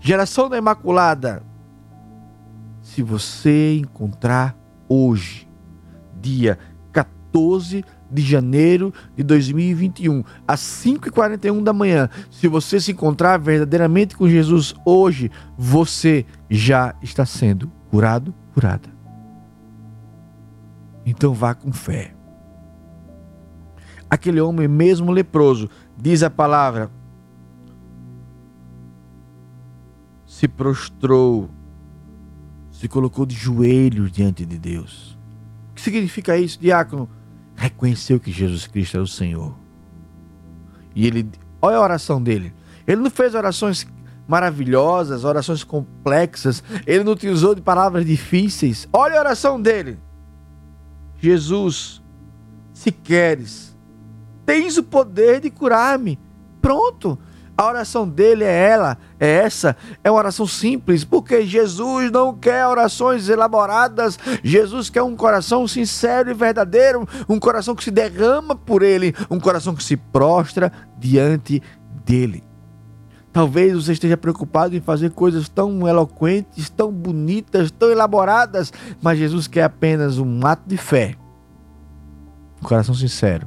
geração 0.00 0.48
da 0.48 0.56
Imaculada. 0.56 1.42
Se 2.80 3.02
você 3.02 3.76
encontrar 3.76 4.56
hoje, 4.88 5.46
dia 6.18 6.58
14 6.92 7.84
de 8.10 8.22
janeiro 8.22 8.92
de 9.16 9.22
2021, 9.22 10.24
às 10.46 10.60
5h41 10.60 11.62
da 11.62 11.72
manhã. 11.72 12.08
Se 12.30 12.48
você 12.48 12.80
se 12.80 12.92
encontrar 12.92 13.38
verdadeiramente 13.38 14.16
com 14.16 14.28
Jesus 14.28 14.74
hoje, 14.84 15.30
você 15.56 16.26
já 16.48 16.94
está 17.02 17.24
sendo 17.24 17.70
curado, 17.90 18.34
curada. 18.52 18.88
Então 21.04 21.32
vá 21.32 21.54
com 21.54 21.72
fé. 21.72 22.14
Aquele 24.08 24.40
homem, 24.40 24.66
mesmo 24.66 25.12
leproso, 25.12 25.70
diz 25.96 26.22
a 26.22 26.30
palavra, 26.30 26.90
se 30.26 30.48
prostrou, 30.48 31.48
se 32.72 32.88
colocou 32.88 33.24
de 33.24 33.36
joelhos 33.36 34.10
diante 34.10 34.44
de 34.44 34.58
Deus. 34.58 35.18
O 35.70 35.74
que 35.74 35.80
significa 35.80 36.36
isso, 36.36 36.58
diácono? 36.58 37.08
Reconheceu 37.60 38.18
que 38.18 38.32
Jesus 38.32 38.66
Cristo 38.66 38.96
é 38.96 39.00
o 39.00 39.06
Senhor. 39.06 39.54
E 40.94 41.06
ele, 41.06 41.28
olha 41.60 41.76
a 41.76 41.82
oração 41.82 42.20
dele. 42.20 42.54
Ele 42.86 43.02
não 43.02 43.10
fez 43.10 43.34
orações 43.34 43.86
maravilhosas, 44.26 45.24
orações 45.24 45.62
complexas. 45.62 46.64
Ele 46.86 47.04
não 47.04 47.12
utilizou 47.12 47.54
de 47.54 47.60
palavras 47.60 48.06
difíceis. 48.06 48.88
Olha 48.90 49.18
a 49.18 49.20
oração 49.20 49.60
dele. 49.60 49.98
Jesus, 51.18 52.02
se 52.72 52.90
queres, 52.90 53.76
tens 54.46 54.78
o 54.78 54.82
poder 54.82 55.40
de 55.40 55.50
curar-me. 55.50 56.18
Pronto. 56.62 57.18
A 57.60 57.66
oração 57.66 58.08
dele 58.08 58.42
é 58.42 58.68
ela, 58.70 58.96
é 59.18 59.28
essa, 59.28 59.76
é 60.02 60.10
uma 60.10 60.16
oração 60.16 60.46
simples, 60.46 61.04
porque 61.04 61.44
Jesus 61.44 62.10
não 62.10 62.34
quer 62.34 62.66
orações 62.66 63.28
elaboradas. 63.28 64.18
Jesus 64.42 64.88
quer 64.88 65.02
um 65.02 65.14
coração 65.14 65.68
sincero 65.68 66.30
e 66.30 66.32
verdadeiro, 66.32 67.06
um 67.28 67.38
coração 67.38 67.74
que 67.74 67.84
se 67.84 67.90
derrama 67.90 68.56
por 68.56 68.82
ele, 68.82 69.14
um 69.30 69.38
coração 69.38 69.74
que 69.74 69.84
se 69.84 69.94
prostra 69.94 70.72
diante 70.98 71.62
dele. 72.02 72.42
Talvez 73.30 73.74
você 73.74 73.92
esteja 73.92 74.16
preocupado 74.16 74.74
em 74.74 74.80
fazer 74.80 75.10
coisas 75.10 75.46
tão 75.46 75.86
eloquentes, 75.86 76.70
tão 76.70 76.90
bonitas, 76.90 77.70
tão 77.70 77.90
elaboradas, 77.90 78.72
mas 79.02 79.18
Jesus 79.18 79.46
quer 79.46 79.64
apenas 79.64 80.16
um 80.16 80.46
ato 80.46 80.66
de 80.66 80.78
fé, 80.78 81.14
um 82.58 82.66
coração 82.66 82.94
sincero 82.94 83.46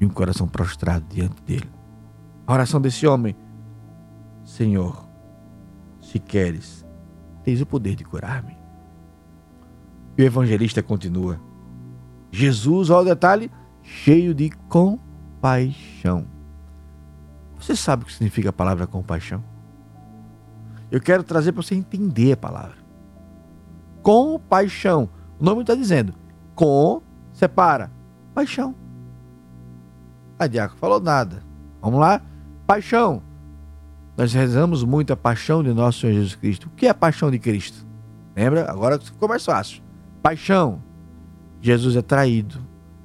e 0.00 0.06
um 0.06 0.10
coração 0.10 0.46
prostrado 0.46 1.04
diante 1.10 1.42
dele. 1.42 1.77
A 2.48 2.54
oração 2.54 2.80
desse 2.80 3.06
homem: 3.06 3.36
Senhor, 4.42 5.06
se 6.00 6.18
queres, 6.18 6.86
tens 7.44 7.60
o 7.60 7.66
poder 7.66 7.94
de 7.94 8.04
curar-me. 8.04 8.56
E 10.16 10.22
o 10.22 10.24
evangelista 10.24 10.82
continua. 10.82 11.38
Jesus, 12.32 12.88
olha 12.88 13.02
o 13.02 13.14
detalhe, 13.14 13.50
cheio 13.82 14.34
de 14.34 14.48
compaixão. 14.66 16.26
Você 17.60 17.76
sabe 17.76 18.04
o 18.04 18.06
que 18.06 18.12
significa 18.14 18.48
a 18.48 18.52
palavra 18.52 18.86
compaixão? 18.86 19.44
Eu 20.90 21.02
quero 21.02 21.22
trazer 21.22 21.52
para 21.52 21.62
você 21.62 21.74
entender 21.74 22.32
a 22.32 22.36
palavra. 22.36 22.78
Compaixão. 24.02 25.10
O 25.38 25.44
nome 25.44 25.60
está 25.60 25.74
dizendo. 25.74 26.14
Com, 26.54 27.02
separa. 27.30 27.92
Paixão. 28.32 28.74
A 30.38 30.46
Diaco 30.46 30.76
falou 30.76 30.98
nada. 30.98 31.42
Vamos 31.82 32.00
lá? 32.00 32.22
Paixão. 32.68 33.22
Nós 34.14 34.34
rezamos 34.34 34.84
muito 34.84 35.10
a 35.10 35.16
paixão 35.16 35.62
de 35.62 35.72
nosso 35.72 36.00
Senhor 36.00 36.12
Jesus 36.12 36.34
Cristo. 36.34 36.66
O 36.66 36.70
que 36.76 36.86
é 36.86 36.90
a 36.90 36.94
paixão 36.94 37.30
de 37.30 37.38
Cristo? 37.38 37.86
Lembra? 38.36 38.70
Agora 38.70 39.00
ficou 39.00 39.26
mais 39.26 39.42
fácil. 39.42 39.82
Paixão. 40.22 40.82
Jesus 41.62 41.96
é 41.96 42.02
traído. 42.02 42.58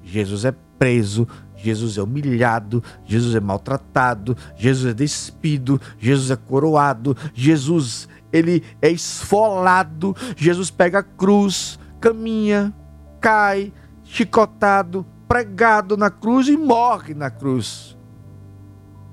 Jesus 0.03 0.43
é 0.43 0.53
preso. 0.77 1.25
Jesus 1.55 1.97
é 1.97 2.03
humilhado, 2.03 2.83
Jesus 3.05 3.35
é 3.35 3.39
maltratado, 3.39 4.35
Jesus 4.57 4.91
é 4.91 4.93
despido, 4.93 5.79
Jesus 5.97 6.29
é 6.29 6.35
coroado, 6.35 7.15
Jesus 7.33 8.09
ele 8.33 8.61
é 8.81 8.89
esfolado, 8.89 10.13
Jesus 10.35 10.69
pega 10.69 10.99
a 10.99 11.03
cruz, 11.03 11.79
caminha, 12.01 12.73
cai, 13.21 13.71
chicotado, 14.03 15.05
pregado 15.25 15.95
na 15.95 16.09
cruz 16.09 16.49
e 16.49 16.57
morre 16.57 17.13
na 17.13 17.29
cruz. 17.29 17.95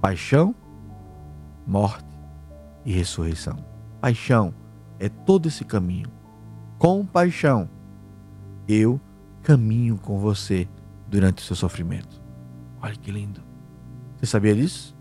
Paixão, 0.00 0.54
morte 1.66 2.08
e 2.84 2.92
ressurreição. 2.92 3.56
Paixão 4.00 4.54
é 4.98 5.08
todo 5.08 5.46
esse 5.46 5.64
caminho. 5.64 6.08
Com 6.78 7.04
paixão, 7.04 7.68
eu 8.66 9.00
caminho 9.42 9.98
com 9.98 10.18
você 10.18 10.66
durante 11.08 11.42
o 11.42 11.46
seu 11.46 11.56
sofrimento. 11.56 12.20
Olha 12.80 12.94
que 12.94 13.10
lindo. 13.10 13.42
Você 14.16 14.26
sabia 14.26 14.54
disso? 14.54 14.96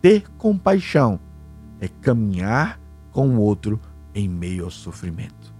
Ter 0.00 0.28
compaixão 0.30 1.18
é 1.80 1.88
caminhar 1.88 2.80
com 3.10 3.28
o 3.30 3.40
outro 3.40 3.80
em 4.14 4.28
meio 4.28 4.64
ao 4.64 4.70
sofrimento. 4.70 5.54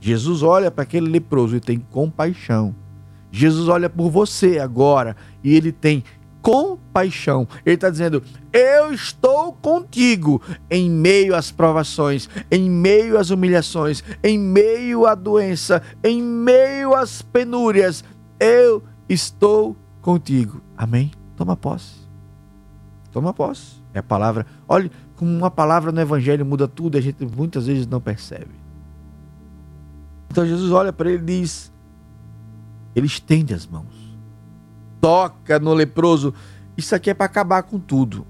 Jesus 0.00 0.42
olha 0.42 0.70
para 0.70 0.84
aquele 0.84 1.08
leproso 1.08 1.56
e 1.56 1.60
tem 1.60 1.78
compaixão. 1.78 2.74
Jesus 3.30 3.68
olha 3.68 3.90
por 3.90 4.10
você 4.10 4.58
agora 4.58 5.16
e 5.42 5.54
ele 5.54 5.72
tem 5.72 6.04
compaixão. 6.42 7.46
Ele 7.64 7.74
está 7.74 7.90
dizendo: 7.90 8.22
Eu 8.52 8.92
estou 8.92 9.52
contigo 9.52 10.40
em 10.70 10.90
meio 10.90 11.34
às 11.34 11.50
provações, 11.50 12.28
em 12.50 12.70
meio 12.70 13.18
às 13.18 13.30
humilhações, 13.30 14.02
em 14.22 14.38
meio 14.38 15.06
à 15.06 15.14
doença, 15.14 15.82
em 16.02 16.22
meio 16.22 16.94
às 16.94 17.22
penúrias. 17.22 18.04
Eu 18.38 18.82
estou 19.08 19.76
contigo. 20.00 20.60
Amém? 20.76 21.10
Toma 21.36 21.56
posse. 21.56 21.96
Toma 23.12 23.34
posse. 23.34 23.78
É 23.92 23.98
a 23.98 24.02
palavra. 24.02 24.46
Olhe, 24.68 24.90
como 25.16 25.30
uma 25.30 25.50
palavra 25.50 25.90
no 25.90 26.00
Evangelho 26.00 26.46
muda 26.46 26.68
tudo 26.68 26.96
e 26.96 26.98
a 26.98 27.02
gente 27.02 27.24
muitas 27.24 27.66
vezes 27.66 27.86
não 27.86 28.00
percebe. 28.00 28.54
Então 30.30 30.46
Jesus 30.46 30.70
olha 30.70 30.92
para 30.92 31.10
ele 31.10 31.22
e 31.22 31.40
diz: 31.40 31.72
Ele 32.94 33.06
estende 33.06 33.54
as 33.54 33.66
mãos 33.66 33.97
toca 35.00 35.58
no 35.58 35.74
leproso. 35.74 36.34
Isso 36.76 36.94
aqui 36.94 37.10
é 37.10 37.14
para 37.14 37.26
acabar 37.26 37.62
com 37.62 37.78
tudo. 37.78 38.26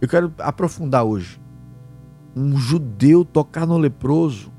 Eu 0.00 0.08
quero 0.08 0.32
aprofundar 0.38 1.04
hoje. 1.04 1.40
Um 2.34 2.56
judeu 2.56 3.24
tocar 3.24 3.66
no 3.66 3.78
leproso 3.78 4.52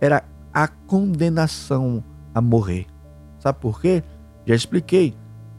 era 0.00 0.24
a 0.52 0.68
condenação 0.68 2.04
a 2.34 2.40
morrer. 2.40 2.86
Sabe 3.38 3.58
por 3.60 3.80
quê? 3.80 4.02
Já 4.46 4.54
expliquei. 4.54 5.14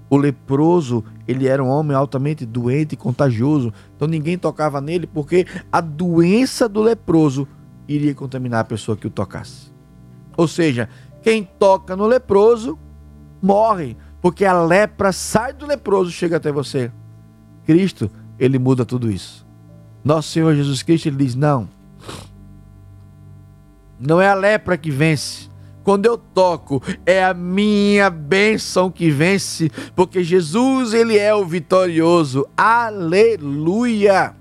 O 0.10 0.18
leproso, 0.18 1.04
ele 1.28 1.48
era 1.48 1.64
um 1.64 1.68
homem 1.68 1.98
altamente 1.98 2.46
doente 2.46 2.94
e 2.94 2.98
contagioso. 2.98 3.74
Então 3.96 4.08
ninguém 4.08 4.38
tocava 4.38 4.80
nele 4.80 5.08
porque 5.08 5.48
a 5.72 5.82
doença 5.82 6.70
do 6.70 6.82
leproso 6.82 7.48
iria 7.88 8.14
contaminar 8.14 8.62
a 8.62 8.66
pessoa 8.66 8.96
que 8.96 9.08
o 9.08 9.12
tocasse. 9.12 9.72
Ou 10.38 10.48
seja, 10.48 10.90
quem 11.24 11.44
toca 11.44 11.96
no 11.96 12.06
leproso 12.06 12.78
morre 13.42 13.98
porque 14.26 14.44
a 14.44 14.60
lepra 14.60 15.12
sai 15.12 15.54
do 15.54 15.68
leproso 15.68 16.10
e 16.10 16.14
chega 16.14 16.38
até 16.38 16.52
você. 16.52 16.92
Cristo, 17.64 18.10
ele 18.40 18.58
muda 18.58 18.84
tudo 18.84 19.12
isso. 19.12 19.46
Nosso 20.04 20.30
Senhor 20.30 20.56
Jesus 20.56 20.82
Cristo, 20.82 21.06
ele 21.06 21.18
diz: 21.18 21.36
não. 21.36 21.70
Não 24.00 24.20
é 24.20 24.28
a 24.28 24.34
lepra 24.34 24.80
que 24.80 24.90
vence. 24.90 25.48
Quando 25.84 26.08
eu 26.08 26.18
toco, 26.18 26.82
é 27.06 27.24
a 27.24 27.36
minha 27.36 28.10
bênção 28.10 28.90
que 28.90 29.12
vence, 29.12 29.70
porque 29.96 30.24
Jesus, 30.24 30.96
ele 30.96 31.20
é 31.20 31.36
o 31.36 31.46
vitorioso. 31.46 32.48
Aleluia! 32.58 34.36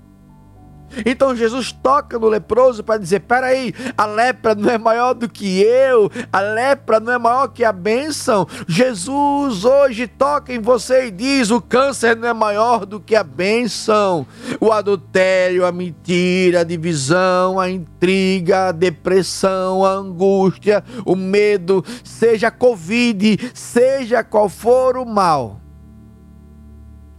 Então 1.05 1.35
Jesus 1.35 1.71
toca 1.71 2.19
no 2.19 2.27
leproso 2.27 2.83
para 2.83 2.99
dizer: 2.99 3.21
peraí, 3.21 3.73
a 3.97 4.05
lepra 4.05 4.53
não 4.53 4.69
é 4.69 4.77
maior 4.77 5.13
do 5.13 5.27
que 5.27 5.61
eu, 5.61 6.11
a 6.31 6.39
lepra 6.39 6.99
não 6.99 7.13
é 7.13 7.17
maior 7.17 7.47
que 7.47 7.63
a 7.63 7.71
bênção. 7.71 8.47
Jesus 8.67 9.65
hoje 9.65 10.07
toca 10.07 10.53
em 10.53 10.59
você 10.59 11.07
e 11.07 11.11
diz: 11.11 11.51
o 11.51 11.61
câncer 11.61 12.15
não 12.15 12.27
é 12.27 12.33
maior 12.33 12.85
do 12.85 12.99
que 12.99 13.15
a 13.15 13.23
bênção. 13.23 14.25
O 14.59 14.71
adultério, 14.71 15.65
a 15.65 15.71
mentira, 15.71 16.61
a 16.61 16.63
divisão, 16.63 17.59
a 17.59 17.69
intriga, 17.69 18.69
a 18.69 18.71
depressão, 18.71 19.83
a 19.83 19.91
angústia, 19.91 20.83
o 21.05 21.15
medo, 21.15 21.83
seja 22.03 22.51
Covid, 22.51 23.51
seja 23.53 24.23
qual 24.23 24.49
for 24.49 24.97
o 24.97 25.05
mal, 25.05 25.59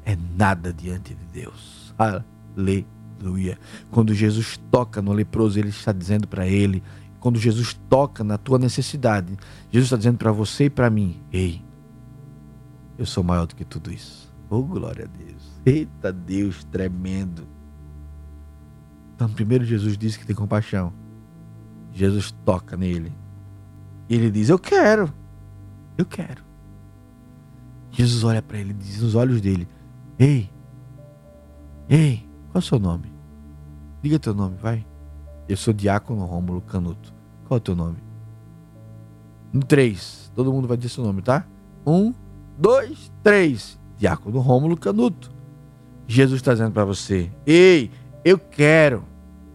é 0.04 0.16
nada 0.36 0.72
diante 0.72 1.14
de 1.14 1.24
Deus. 1.40 1.92
Aleluia. 1.98 2.95
Aleluia. 3.20 3.58
Quando 3.90 4.14
Jesus 4.14 4.60
toca 4.70 5.00
no 5.00 5.12
leproso, 5.12 5.58
ele 5.58 5.70
está 5.70 5.92
dizendo 5.92 6.28
para 6.28 6.46
ele, 6.46 6.82
quando 7.18 7.38
Jesus 7.38 7.74
toca 7.88 8.22
na 8.22 8.38
tua 8.38 8.58
necessidade, 8.58 9.36
Jesus 9.70 9.86
está 9.86 9.96
dizendo 9.96 10.18
para 10.18 10.32
você 10.32 10.64
e 10.64 10.70
para 10.70 10.90
mim: 10.90 11.20
Ei, 11.32 11.62
eu 12.98 13.06
sou 13.06 13.24
maior 13.24 13.46
do 13.46 13.56
que 13.56 13.64
tudo 13.64 13.92
isso. 13.92 14.32
Oh, 14.48 14.62
glória 14.62 15.04
a 15.04 15.24
Deus. 15.24 15.42
Eita 15.64 16.12
Deus 16.12 16.64
tremendo. 16.64 17.46
Então, 19.14 19.28
primeiro 19.28 19.64
Jesus 19.64 19.96
disse 19.96 20.18
que 20.18 20.26
tem 20.26 20.36
compaixão. 20.36 20.92
Jesus 21.92 22.30
toca 22.44 22.76
nele. 22.76 23.12
E 24.08 24.14
ele 24.14 24.30
diz: 24.30 24.48
Eu 24.48 24.58
quero. 24.58 25.12
Eu 25.96 26.04
quero. 26.04 26.44
Jesus 27.90 28.22
olha 28.24 28.42
para 28.42 28.58
ele 28.58 28.74
diz 28.74 29.00
nos 29.00 29.14
olhos 29.14 29.40
dele: 29.40 29.66
Ei, 30.18 30.50
ei, 31.88 32.25
qual 32.56 32.60
é 32.60 32.64
o 32.64 32.66
seu 32.66 32.78
nome? 32.78 33.12
Diga 34.02 34.18
teu 34.18 34.32
nome, 34.32 34.56
vai. 34.56 34.82
Eu 35.46 35.58
sou 35.58 35.74
Diácono 35.74 36.24
Rômulo 36.24 36.62
Canuto. 36.62 37.12
Qual 37.46 37.56
é 37.56 37.58
o 37.58 37.60
teu 37.60 37.76
nome? 37.76 37.98
No 39.52 39.60
três. 39.60 40.32
Todo 40.34 40.50
mundo 40.50 40.66
vai 40.66 40.78
dizer 40.78 40.88
seu 40.88 41.04
nome, 41.04 41.20
tá? 41.20 41.46
Um, 41.86 42.14
dois, 42.56 43.12
três. 43.22 43.78
Diácono 43.98 44.40
Rômulo 44.40 44.74
Canuto. 44.74 45.30
Jesus 46.06 46.40
está 46.40 46.52
dizendo 46.52 46.72
para 46.72 46.86
você: 46.86 47.30
Ei, 47.44 47.90
eu 48.24 48.38
quero. 48.38 49.04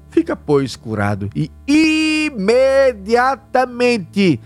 Fica, 0.09 0.35
pois, 0.35 0.75
curado. 0.75 1.27
E 1.35 1.49
imediatamente 1.67 4.39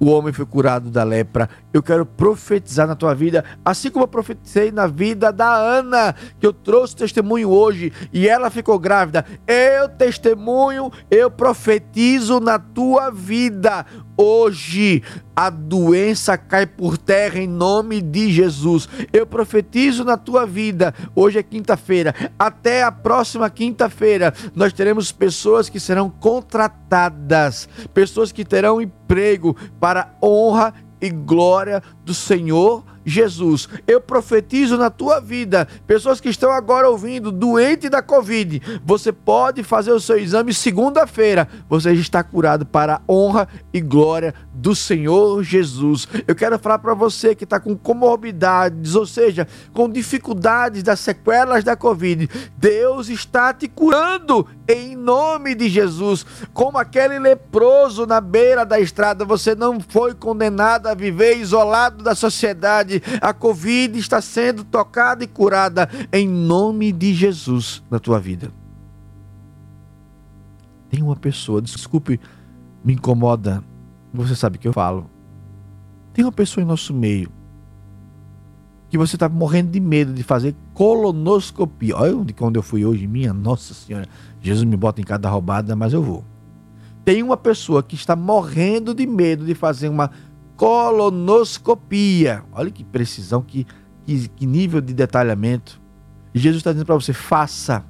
o 0.00 0.06
homem 0.06 0.32
foi 0.32 0.46
curado 0.46 0.90
da 0.90 1.04
lepra. 1.04 1.50
Eu 1.72 1.82
quero 1.82 2.06
profetizar 2.06 2.86
na 2.86 2.96
tua 2.96 3.14
vida, 3.14 3.44
assim 3.62 3.90
como 3.90 4.04
eu 4.04 4.08
profetizei 4.08 4.72
na 4.72 4.86
vida 4.86 5.30
da 5.30 5.54
Ana, 5.54 6.14
que 6.40 6.46
eu 6.46 6.52
trouxe 6.52 6.96
testemunho 6.96 7.50
hoje 7.50 7.92
e 8.10 8.26
ela 8.26 8.48
ficou 8.48 8.78
grávida. 8.78 9.24
Eu 9.46 9.88
testemunho, 9.88 10.90
eu 11.10 11.30
profetizo 11.30 12.40
na 12.40 12.58
tua 12.58 13.10
vida. 13.10 13.84
Hoje 14.16 15.02
a 15.36 15.50
doença 15.50 16.36
cai 16.36 16.66
por 16.66 16.96
terra 16.96 17.38
em 17.38 17.46
nome 17.46 18.00
de 18.00 18.32
Jesus. 18.32 18.88
Eu 19.12 19.26
profetizo 19.26 20.04
na 20.04 20.16
tua 20.16 20.46
vida. 20.46 20.94
Hoje 21.14 21.38
é 21.38 21.42
quinta-feira. 21.42 22.14
Até 22.38 22.82
a 22.82 22.90
próxima 22.90 23.48
quinta-feira, 23.50 24.32
nós 24.56 24.72
teremos 24.72 25.12
pessoas 25.12 25.68
que 25.68 25.78
serão 25.78 26.08
contratadas, 26.08 27.68
pessoas 27.92 28.32
que 28.32 28.44
terão 28.44 28.80
emprego 28.80 29.54
para 29.78 30.14
honra 30.20 30.74
e 31.00 31.10
glória 31.10 31.82
do 32.04 32.14
Senhor 32.14 32.84
Jesus. 33.08 33.68
Eu 33.86 34.00
profetizo 34.00 34.76
na 34.76 34.90
tua 34.90 35.20
vida, 35.20 35.66
pessoas 35.86 36.20
que 36.20 36.28
estão 36.28 36.50
agora 36.50 36.88
ouvindo, 36.88 37.32
doente 37.32 37.88
da 37.88 38.02
Covid, 38.02 38.80
você 38.84 39.10
pode 39.12 39.62
fazer 39.62 39.92
o 39.92 40.00
seu 40.00 40.18
exame 40.18 40.52
segunda-feira, 40.52 41.48
você 41.68 41.92
está 41.92 42.22
curado 42.22 42.66
para 42.66 42.96
a 42.96 43.00
honra 43.12 43.48
e 43.72 43.80
glória 43.80 44.34
do 44.52 44.74
Senhor 44.74 45.42
Jesus. 45.42 46.08
Eu 46.26 46.34
quero 46.34 46.58
falar 46.58 46.80
para 46.80 46.94
você 46.94 47.34
que 47.34 47.44
está 47.44 47.60
com 47.60 47.76
comorbidades, 47.76 48.94
ou 48.94 49.06
seja, 49.06 49.46
com 49.72 49.88
dificuldades 49.88 50.82
das 50.82 51.00
sequelas 51.00 51.62
da 51.62 51.76
Covid, 51.76 52.28
Deus 52.56 53.08
está 53.08 53.54
te 53.54 53.68
curando 53.68 54.46
em 54.66 54.96
nome 54.96 55.54
de 55.54 55.68
Jesus. 55.68 56.26
Como 56.52 56.76
aquele 56.76 57.18
leproso 57.18 58.06
na 58.06 58.20
beira 58.20 58.66
da 58.66 58.80
estrada, 58.80 59.24
você 59.24 59.54
não 59.54 59.80
foi 59.80 60.14
condenado 60.14 60.88
a 60.88 60.94
viver 60.94 61.36
isolado 61.38 62.02
da 62.02 62.14
sociedade. 62.14 62.97
A 63.20 63.32
Covid 63.32 63.98
está 63.98 64.20
sendo 64.20 64.64
tocada 64.64 65.24
e 65.24 65.26
curada 65.26 65.88
em 66.12 66.28
nome 66.28 66.92
de 66.92 67.14
Jesus 67.14 67.82
na 67.90 67.98
tua 67.98 68.18
vida. 68.18 68.52
Tem 70.90 71.02
uma 71.02 71.16
pessoa, 71.16 71.60
desculpe, 71.60 72.20
me 72.84 72.94
incomoda, 72.94 73.62
você 74.12 74.34
sabe 74.34 74.58
que 74.58 74.66
eu 74.66 74.72
falo. 74.72 75.10
Tem 76.12 76.24
uma 76.24 76.32
pessoa 76.32 76.62
em 76.62 76.66
nosso 76.66 76.94
meio 76.94 77.30
que 78.88 78.96
você 78.96 79.16
está 79.16 79.28
morrendo 79.28 79.70
de 79.70 79.80
medo 79.80 80.12
de 80.12 80.22
fazer 80.22 80.54
colonoscopia. 80.72 81.96
Olha 81.96 82.16
onde 82.16 82.32
quando 82.32 82.56
eu 82.56 82.62
fui 82.62 82.84
hoje, 82.84 83.06
minha 83.06 83.32
Nossa 83.32 83.74
Senhora. 83.74 84.08
Jesus 84.40 84.64
me 84.64 84.76
bota 84.76 85.00
em 85.00 85.04
cada 85.04 85.28
roubada, 85.28 85.76
mas 85.76 85.92
eu 85.92 86.02
vou. 86.02 86.24
Tem 87.04 87.22
uma 87.22 87.36
pessoa 87.36 87.82
que 87.82 87.94
está 87.94 88.16
morrendo 88.16 88.94
de 88.94 89.06
medo 89.06 89.44
de 89.44 89.54
fazer 89.54 89.88
uma 89.88 90.10
colonoscopia. 90.58 92.44
Olha 92.52 92.70
que 92.70 92.84
precisão, 92.84 93.40
que, 93.40 93.66
que, 94.04 94.28
que 94.28 94.44
nível 94.44 94.82
de 94.82 94.92
detalhamento. 94.92 95.80
E 96.34 96.38
Jesus 96.38 96.60
está 96.60 96.72
dizendo 96.72 96.86
para 96.86 96.96
você: 96.96 97.14
faça. 97.14 97.86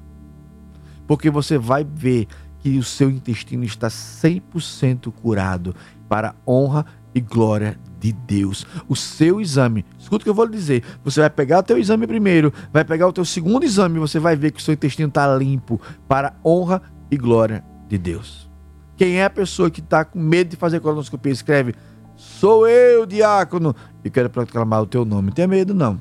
Porque 1.05 1.29
você 1.29 1.57
vai 1.57 1.83
ver 1.83 2.27
que 2.59 2.77
o 2.77 2.83
seu 2.83 3.09
intestino 3.09 3.63
está 3.63 3.87
100% 3.87 5.11
curado 5.11 5.75
para 6.07 6.35
honra 6.47 6.85
e 7.13 7.19
glória 7.19 7.79
de 7.99 8.11
Deus. 8.11 8.67
O 8.87 8.95
seu 8.95 9.41
exame, 9.41 9.83
escuta 9.97 10.21
o 10.21 10.23
que 10.25 10.29
eu 10.29 10.33
vou 10.35 10.45
lhe 10.45 10.51
dizer. 10.51 10.83
Você 11.03 11.19
vai 11.19 11.29
pegar 11.29 11.59
o 11.59 11.63
teu 11.63 11.77
exame 11.79 12.05
primeiro, 12.05 12.53
vai 12.71 12.85
pegar 12.85 13.07
o 13.07 13.13
teu 13.13 13.25
segundo 13.25 13.65
exame 13.65 13.97
você 13.97 14.19
vai 14.19 14.35
ver 14.35 14.51
que 14.51 14.59
o 14.59 14.63
seu 14.63 14.75
intestino 14.75 15.09
está 15.09 15.35
limpo 15.35 15.81
para 16.07 16.35
honra 16.45 16.83
e 17.09 17.17
glória 17.17 17.63
de 17.87 17.97
Deus. 17.97 18.47
Quem 18.95 19.15
é 19.15 19.25
a 19.25 19.29
pessoa 19.29 19.71
que 19.71 19.79
está 19.79 20.05
com 20.05 20.19
medo 20.19 20.49
de 20.49 20.57
fazer 20.57 20.79
colonoscopia? 20.81 21.31
Escreve, 21.31 21.73
sou 22.19 22.67
eu, 22.67 23.05
diácono, 23.05 23.75
e 24.03 24.09
quero 24.09 24.29
proclamar 24.29 24.81
o 24.81 24.85
teu 24.85 25.05
nome. 25.05 25.31
Tenha 25.31 25.47
medo 25.47 25.73
não, 25.73 25.97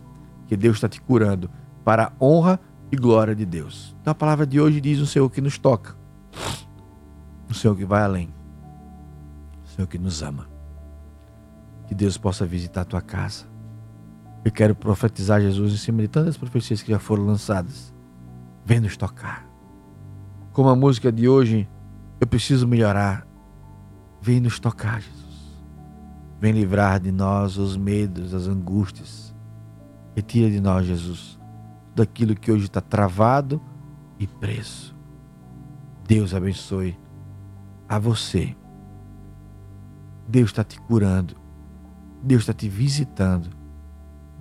que 0.47 0.57
Deus 0.57 0.77
está 0.77 0.89
te 0.89 1.01
curando 1.01 1.49
para 1.85 2.07
a 2.07 2.25
honra 2.25 2.59
e 2.91 2.97
glória 2.97 3.35
de 3.35 3.47
Deus. 3.47 3.95
Então 4.01 4.11
a 4.11 4.15
palavra 4.15 4.47
de 4.47 4.61
hoje 4.61 4.81
diz 4.81 4.99
o 4.99 5.07
Senhor 5.07 5.29
que 5.31 5.41
nos 5.41 5.59
toca, 5.59 5.97
o 7.49 7.55
Senhor 7.55 7.77
que 7.77 7.85
vai 7.85 8.03
além, 8.03 8.35
o 9.65 9.69
Senhor 9.69 9.87
que 9.87 9.99
nos 9.99 10.23
ama 10.23 10.59
que 11.89 11.95
Deus 11.95 12.19
possa 12.19 12.45
visitar 12.45 12.83
a 12.83 12.85
tua 12.85 13.01
casa. 13.01 13.47
Eu 14.45 14.53
quero 14.53 14.75
profetizar 14.75 15.41
Jesus 15.41 15.73
em 15.73 15.77
cima 15.79 16.03
de 16.03 16.09
tantas 16.09 16.37
profecias 16.37 16.83
que 16.83 16.93
já 16.93 16.99
foram 16.99 17.25
lançadas. 17.25 17.95
Vem 18.65 18.79
nos 18.79 18.97
tocar. 18.97 19.49
Como 20.53 20.69
a 20.69 20.77
música 20.77 21.11
de 21.11 21.27
hoje, 21.27 21.67
eu 22.21 22.27
preciso 22.27 22.69
melhorar. 22.69 23.27
Vem 24.21 24.39
nos 24.39 24.61
tocar, 24.61 25.01
Jesus. 25.01 25.18
Vem 26.41 26.53
livrar 26.53 27.01
de 27.01 27.11
nós 27.11 27.57
os 27.57 27.77
medos, 27.77 28.33
as 28.35 28.47
angústias. 28.47 29.35
Retira 30.15 30.51
de 30.51 30.61
nós, 30.61 30.87
Jesus, 30.87 31.39
daquilo 31.95 32.35
que 32.35 32.51
hoje 32.51 32.65
está 32.65 32.81
travado 32.81 33.61
e 34.19 34.27
preso. 34.27 34.97
Deus 36.07 36.35
abençoe 36.35 36.99
a 37.89 37.99
você. 37.99 38.57
Deus 40.29 40.51
está 40.51 40.63
te 40.63 40.81
curando 40.81 41.49
Deus 42.23 42.43
está 42.43 42.53
te 42.53 42.69
visitando. 42.69 43.49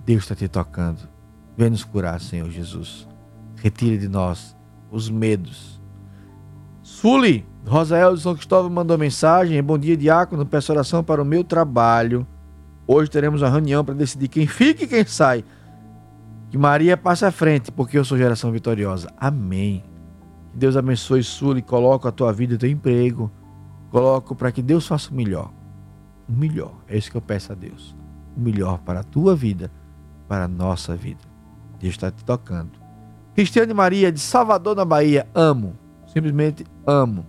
Deus 0.04 0.24
está 0.24 0.34
te 0.34 0.48
tocando. 0.48 1.08
Vem 1.56 1.70
nos 1.70 1.84
curar, 1.84 2.20
Senhor 2.20 2.50
Jesus. 2.50 3.06
Retire 3.56 3.98
de 3.98 4.08
nós 4.08 4.56
os 4.90 5.08
medos. 5.10 5.80
Suli, 6.82 7.46
Rosael 7.68 8.14
de 8.14 8.22
São 8.22 8.34
Cristóvão 8.34 8.70
mandou 8.70 8.96
mensagem. 8.98 9.62
Bom 9.62 9.78
dia, 9.78 9.96
diácono. 9.96 10.44
Peço 10.46 10.72
oração 10.72 11.04
para 11.04 11.22
o 11.22 11.24
meu 11.24 11.44
trabalho. 11.44 12.26
Hoje 12.86 13.10
teremos 13.10 13.42
uma 13.42 13.50
reunião 13.50 13.84
para 13.84 13.94
decidir 13.94 14.28
quem 14.28 14.46
fica 14.46 14.84
e 14.84 14.86
quem 14.86 15.04
sai. 15.04 15.44
Que 16.50 16.56
Maria 16.56 16.96
passe 16.96 17.24
à 17.24 17.30
frente, 17.30 17.70
porque 17.70 17.98
eu 17.98 18.04
sou 18.04 18.16
geração 18.16 18.50
vitoriosa. 18.50 19.12
Amém. 19.16 19.84
Que 20.52 20.58
Deus 20.58 20.76
abençoe 20.76 21.22
Suli. 21.22 21.60
Coloque 21.62 22.08
a 22.08 22.12
tua 22.12 22.32
vida, 22.32 22.54
o 22.54 22.58
teu 22.58 22.70
emprego. 22.70 23.30
Coloco 23.90 24.34
para 24.34 24.50
que 24.50 24.62
Deus 24.62 24.86
faça 24.86 25.10
o 25.10 25.14
melhor 25.14 25.50
o 26.28 26.32
melhor. 26.32 26.74
É 26.86 26.96
isso 26.96 27.10
que 27.10 27.16
eu 27.16 27.22
peço 27.22 27.52
a 27.52 27.54
Deus. 27.54 27.96
O 28.36 28.40
melhor 28.40 28.78
para 28.78 29.00
a 29.00 29.04
tua 29.04 29.34
vida, 29.34 29.70
para 30.28 30.44
a 30.44 30.48
nossa 30.48 30.94
vida. 30.94 31.20
Deus 31.80 31.94
está 31.94 32.10
te 32.10 32.24
tocando. 32.24 32.72
Cristiane 33.34 33.72
Maria, 33.72 34.12
de 34.12 34.20
Salvador, 34.20 34.76
na 34.76 34.84
Bahia. 34.84 35.26
Amo. 35.34 35.76
Simplesmente 36.06 36.64
amo. 36.86 37.24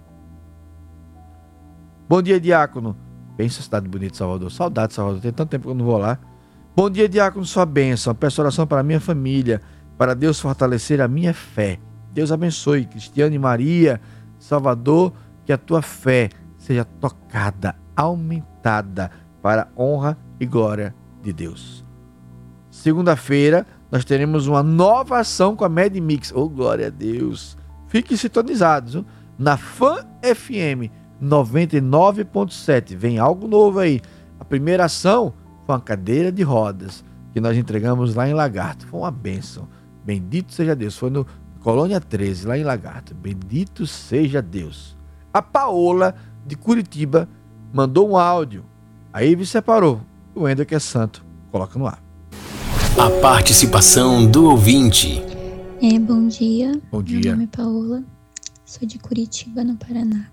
Bom 2.10 2.24
dia, 2.24 2.40
diácono. 2.40 2.98
Pensa 3.38 3.62
cidade 3.62 3.88
bonita 3.88 4.14
de 4.14 4.18
Salvador. 4.18 4.52
Saudade 4.52 4.88
de 4.88 4.94
Salvador. 4.96 5.22
Tem 5.22 5.32
tanto 5.32 5.52
tempo 5.52 5.66
que 5.66 5.70
eu 5.70 5.76
não 5.76 5.86
vou 5.86 6.00
lá. 6.00 6.18
Bom 6.76 6.90
dia, 6.90 7.08
diácono. 7.08 7.46
Sua 7.46 7.68
bênção. 7.68 8.16
Peço 8.16 8.42
oração 8.42 8.66
para 8.66 8.80
a 8.80 8.84
minha 8.84 9.00
família. 9.00 9.62
Para 9.96 10.16
Deus 10.16 10.40
fortalecer 10.40 11.02
a 11.02 11.08
minha 11.08 11.36
fé. 11.36 11.78
Deus 12.12 12.32
abençoe. 12.32 12.88
Cristiane 12.88 13.38
Maria, 13.38 14.02
Salvador. 14.40 15.14
Que 15.46 15.54
a 15.54 15.58
tua 15.58 15.84
fé 15.84 16.30
seja 16.58 16.84
tocada, 16.84 17.76
aumentada 17.96 19.12
para 19.40 19.68
a 19.78 19.80
honra 19.80 20.18
e 20.40 20.48
glória 20.48 20.96
de 21.22 21.32
Deus. 21.32 21.86
Segunda-feira, 22.72 23.68
nós 23.92 24.04
teremos 24.04 24.48
uma 24.48 24.64
nova 24.64 25.20
ação 25.20 25.56
com 25.56 25.64
a 25.64 25.70
Mad 25.70 25.96
Mix. 25.98 26.32
Oh, 26.36 26.50
glória 26.50 26.88
a 26.88 26.90
Deus! 26.90 27.56
Fiquem 27.88 28.18
sintonizados 28.18 28.94
viu? 28.94 29.06
na 29.38 29.58
Fan 29.58 30.08
FM 30.24 30.99
99.7. 31.22 32.96
Vem 32.96 33.20
algo 33.20 33.48
novo 33.48 33.80
aí. 33.80 34.02
A 34.40 34.46
primeira 34.46 34.86
ação 34.86 35.34
foi 35.66 35.76
uma 35.76 35.82
cadeira 35.82 36.32
de 36.32 36.44
rodas 36.44 37.04
que 37.34 37.42
nós 37.42 37.58
entregamos 37.58 38.16
lá 38.16 38.28
em 38.28 38.34
Lagarto. 38.34 38.88
Foi 38.88 39.02
uma 39.02 39.12
bênção. 39.12 39.68
Bendito 40.04 40.54
seja 40.54 40.76
Deus. 40.76 40.98
Foi 40.98 41.10
no 41.10 41.26
Colônia 41.62 42.00
13, 42.00 42.48
lá 42.48 42.58
em 42.58 42.64
Lagarto. 42.64 43.14
Bendito 43.14 43.86
seja 43.86 44.42
Deus. 44.42 44.98
A 45.34 45.42
Paola 45.42 46.16
de 46.46 46.56
Curitiba 46.56 47.28
mandou 47.74 48.10
um 48.10 48.18
áudio. 48.18 48.66
Aí 49.14 49.36
me 49.36 49.46
separou. 49.46 50.02
O 50.34 50.48
Ender 50.48 50.66
que 50.66 50.76
é 50.76 50.80
santo, 50.80 51.26
coloca 51.52 51.78
no 51.78 51.86
ar. 51.86 52.02
A 52.98 53.10
participação 53.22 54.26
do 54.30 54.46
ouvinte. 54.46 55.22
É, 55.82 56.00
bom 56.00 56.28
dia. 56.28 56.80
Bom 56.92 57.04
dia. 57.04 57.20
Meu 57.20 57.32
nome 57.32 57.44
é 57.46 57.56
Paola, 57.56 58.04
sou 58.66 58.88
de 58.88 59.00
Curitiba, 59.00 59.64
no 59.64 59.76
Paraná. 59.76 60.28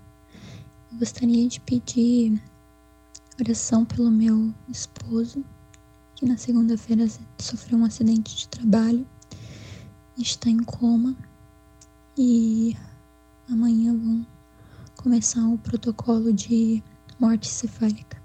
Gostaria 0.97 1.47
de 1.47 1.59
pedir 1.59 2.41
oração 3.39 3.85
pelo 3.85 4.09
meu 4.09 4.51
esposo, 4.67 5.45
que 6.15 6.25
na 6.25 6.37
segunda-feira 6.37 7.05
sofreu 7.37 7.77
um 7.77 7.85
acidente 7.85 8.35
de 8.35 8.47
trabalho, 8.47 9.05
está 10.17 10.49
em 10.49 10.57
coma 10.57 11.15
e 12.17 12.75
amanhã 13.47 13.95
vão 13.95 14.25
começar 14.95 15.47
o 15.47 15.59
protocolo 15.59 16.33
de 16.33 16.83
morte 17.19 17.47
cefálica. 17.47 18.19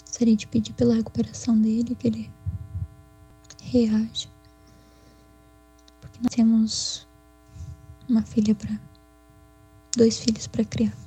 Gostaria 0.00 0.34
de 0.34 0.48
pedir 0.48 0.72
pela 0.72 0.96
recuperação 0.96 1.56
dele, 1.56 1.94
que 1.94 2.08
ele 2.08 2.30
reaja. 3.62 4.28
Porque 6.00 6.18
nós 6.20 6.34
temos 6.34 7.06
uma 8.08 8.22
filha 8.22 8.52
para. 8.52 8.80
dois 9.96 10.18
filhos 10.18 10.48
para 10.48 10.64
criar. 10.64 11.05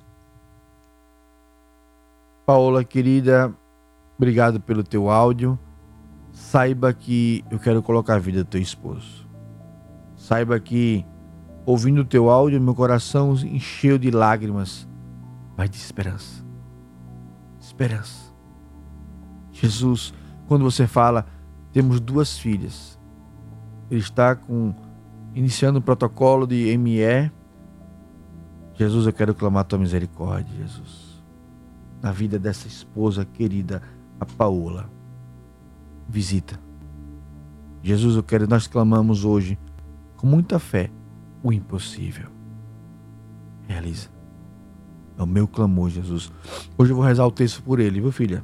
Paola, 2.50 2.84
querida, 2.84 3.56
obrigado 4.18 4.60
pelo 4.60 4.84
teu 4.84 5.08
áudio. 5.08 5.60
Saiba 6.32 6.91
que 6.91 7.45
eu 7.52 7.60
quero 7.60 7.84
colocar 7.84 8.16
a 8.16 8.18
vida 8.18 8.43
do 8.43 8.50
teu 8.50 8.60
esposo. 8.60 9.30
Saiba 10.16 10.60
que, 10.60 11.06
ouvindo 11.64 12.02
o 12.02 12.06
teu 12.06 12.28
áudio, 12.28 12.60
meu 12.60 12.74
coração 12.74 13.34
encheu 13.34 14.00
de 14.00 14.10
lágrimas, 14.10 14.89
mas 15.56 15.70
de 15.70 15.78
esperança 15.78 16.43
esperança. 17.60 18.34
Jesus, 19.52 20.12
quando 20.47 20.64
você 20.64 20.88
fala, 20.88 21.28
temos 21.72 22.00
duas 22.00 22.39
filhas. 22.39 23.00
Ele 23.91 24.00
está 24.00 24.36
com 24.36 24.74
iniciando 25.36 25.78
o 25.78 25.84
protocolo 25.84 26.47
de 26.47 26.76
ME. 26.80 27.32
Jesus, 28.74 29.06
eu 29.06 29.14
quero 29.14 29.36
clamar 29.36 29.62
a 29.62 29.66
tua 29.66 29.78
misericórdia, 29.78 30.52
Jesus. 30.58 31.09
Na 32.02 32.12
vida 32.12 32.39
dessa 32.39 32.68
esposa 32.68 33.26
querida, 33.26 33.82
a 34.20 34.26
Paola. 34.26 34.89
visita. 36.08 36.60
Jesus, 37.84 38.16
eu 38.16 38.24
quero, 38.24 38.47
nós 38.47 38.68
clamamos 38.68 39.24
hoje, 39.24 39.58
com 40.18 40.26
muita 40.26 40.58
fé, 40.60 40.89
o 41.43 41.54
impossível. 41.54 42.28
Realiza. 43.68 44.10
É 45.18 45.24
o 45.24 45.28
meu 45.28 45.47
clamor, 45.47 45.89
Jesus. 45.89 46.32
Hoje 46.78 46.91
eu 46.91 46.95
vou 46.95 47.06
rezar 47.06 47.28
o 47.28 47.32
texto 47.32 47.62
por 47.62 47.80
ele, 47.80 48.02
viu, 48.02 48.12
filha? 48.12 48.43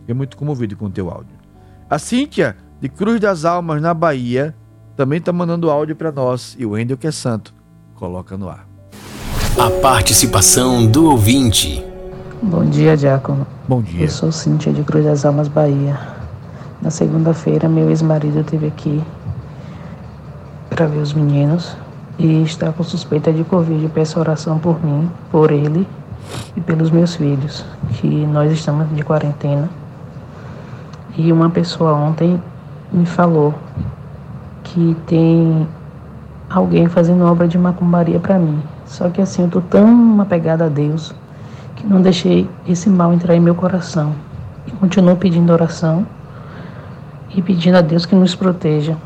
Fiquei 0.00 0.14
muito 0.14 0.36
comovido 0.36 0.76
com 0.76 0.86
o 0.86 0.90
teu 0.90 1.08
áudio. 1.10 1.36
A 1.88 1.98
Cíntia, 1.98 2.56
de 2.80 2.88
Cruz 2.88 3.20
das 3.20 3.44
Almas, 3.44 3.80
na 3.80 3.94
Bahia, 3.94 4.54
também 4.96 5.18
está 5.18 5.32
mandando 5.32 5.70
áudio 5.70 5.94
para 5.94 6.10
nós. 6.10 6.56
E 6.58 6.66
o 6.66 6.70
Wendel, 6.70 6.96
que 6.98 7.06
é 7.06 7.12
santo, 7.12 7.54
coloca 7.94 8.36
no 8.36 8.48
ar. 8.48 8.66
A 9.58 9.70
participação 9.80 10.90
do 10.90 11.04
ouvinte. 11.10 11.85
Bom 12.42 12.66
dia, 12.66 12.94
Diácono. 12.98 13.46
Bom 13.66 13.80
dia. 13.80 14.04
Eu 14.04 14.10
sou 14.10 14.30
Cíntia 14.30 14.70
de 14.70 14.82
Cruz 14.82 15.06
das 15.06 15.24
Almas, 15.24 15.48
Bahia. 15.48 15.98
Na 16.82 16.90
segunda-feira, 16.90 17.66
meu 17.66 17.88
ex-marido 17.88 18.40
esteve 18.40 18.66
aqui 18.66 19.02
para 20.68 20.84
ver 20.84 20.98
os 20.98 21.14
meninos 21.14 21.74
e 22.18 22.42
está 22.42 22.70
com 22.70 22.84
suspeita 22.84 23.32
de 23.32 23.42
Covid. 23.42 23.88
Peço 23.88 24.20
oração 24.20 24.58
por 24.58 24.84
mim, 24.84 25.10
por 25.32 25.50
ele 25.50 25.88
e 26.54 26.60
pelos 26.60 26.90
meus 26.90 27.16
filhos, 27.16 27.64
que 27.94 28.06
nós 28.06 28.52
estamos 28.52 28.86
de 28.94 29.02
quarentena. 29.02 29.70
E 31.16 31.32
uma 31.32 31.48
pessoa 31.48 31.94
ontem 31.94 32.40
me 32.92 33.06
falou 33.06 33.54
que 34.62 34.94
tem 35.06 35.66
alguém 36.50 36.86
fazendo 36.86 37.24
obra 37.24 37.48
de 37.48 37.56
macumbaria 37.56 38.20
para 38.20 38.38
mim. 38.38 38.62
Só 38.84 39.08
que 39.08 39.22
assim, 39.22 39.44
eu 39.44 39.48
tô 39.48 39.62
tão 39.62 40.20
apegada 40.20 40.66
a 40.66 40.68
Deus 40.68 41.14
que 41.76 41.86
não 41.86 42.02
deixei 42.02 42.48
esse 42.66 42.88
mal 42.88 43.12
entrar 43.12 43.36
em 43.36 43.40
meu 43.40 43.54
coração. 43.54 44.14
E 44.66 44.72
continuo 44.72 45.16
pedindo 45.16 45.52
oração 45.52 46.06
e 47.34 47.40
pedindo 47.42 47.76
a 47.76 47.80
Deus 47.80 48.04
que 48.04 48.14
nos 48.14 48.34
proteja. 48.34 48.96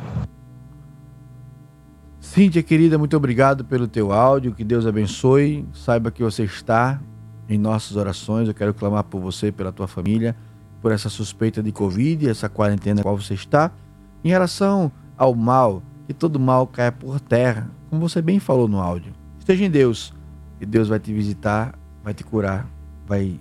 Cíntia, 2.21 2.63
querida, 2.63 2.97
muito 2.97 3.17
obrigado 3.17 3.65
pelo 3.65 3.89
teu 3.89 4.13
áudio. 4.13 4.55
Que 4.55 4.63
Deus 4.63 4.87
abençoe. 4.87 5.67
Saiba 5.73 6.11
que 6.11 6.23
você 6.23 6.45
está 6.45 7.01
em 7.49 7.59
nossas 7.59 7.97
orações. 7.97 8.47
Eu 8.47 8.55
quero 8.55 8.73
clamar 8.73 9.05
por 9.05 9.21
você, 9.21 9.51
pela 9.51 9.73
tua 9.73 9.89
família, 9.89 10.37
por 10.81 10.93
essa 10.93 11.09
suspeita 11.09 11.61
de 11.63 11.73
Covid, 11.73 12.29
essa 12.29 12.49
quarentena 12.49 12.97
na 12.97 13.03
qual 13.03 13.17
você 13.17 13.35
está. 13.35 13.73
Em 14.23 14.29
relação 14.29 14.93
ao 15.19 15.35
mal, 15.35 15.83
que 16.07 16.15
todo 16.15 16.39
mal 16.39 16.67
caia 16.67 16.93
por 16.93 17.19
terra, 17.21 17.69
como 17.89 18.09
você 18.09 18.23
bem 18.23 18.39
falou 18.39 18.69
no 18.69 18.81
áudio. 18.81 19.13
Esteja 19.39 19.65
em 19.65 19.71
Deus, 19.71 20.15
e 20.61 20.67
Deus 20.67 20.89
vai 20.89 21.01
te 21.01 21.13
visitar, 21.13 21.75
vai 22.03 22.15
te 22.15 22.25
curar, 22.25 22.67
vai 23.07 23.39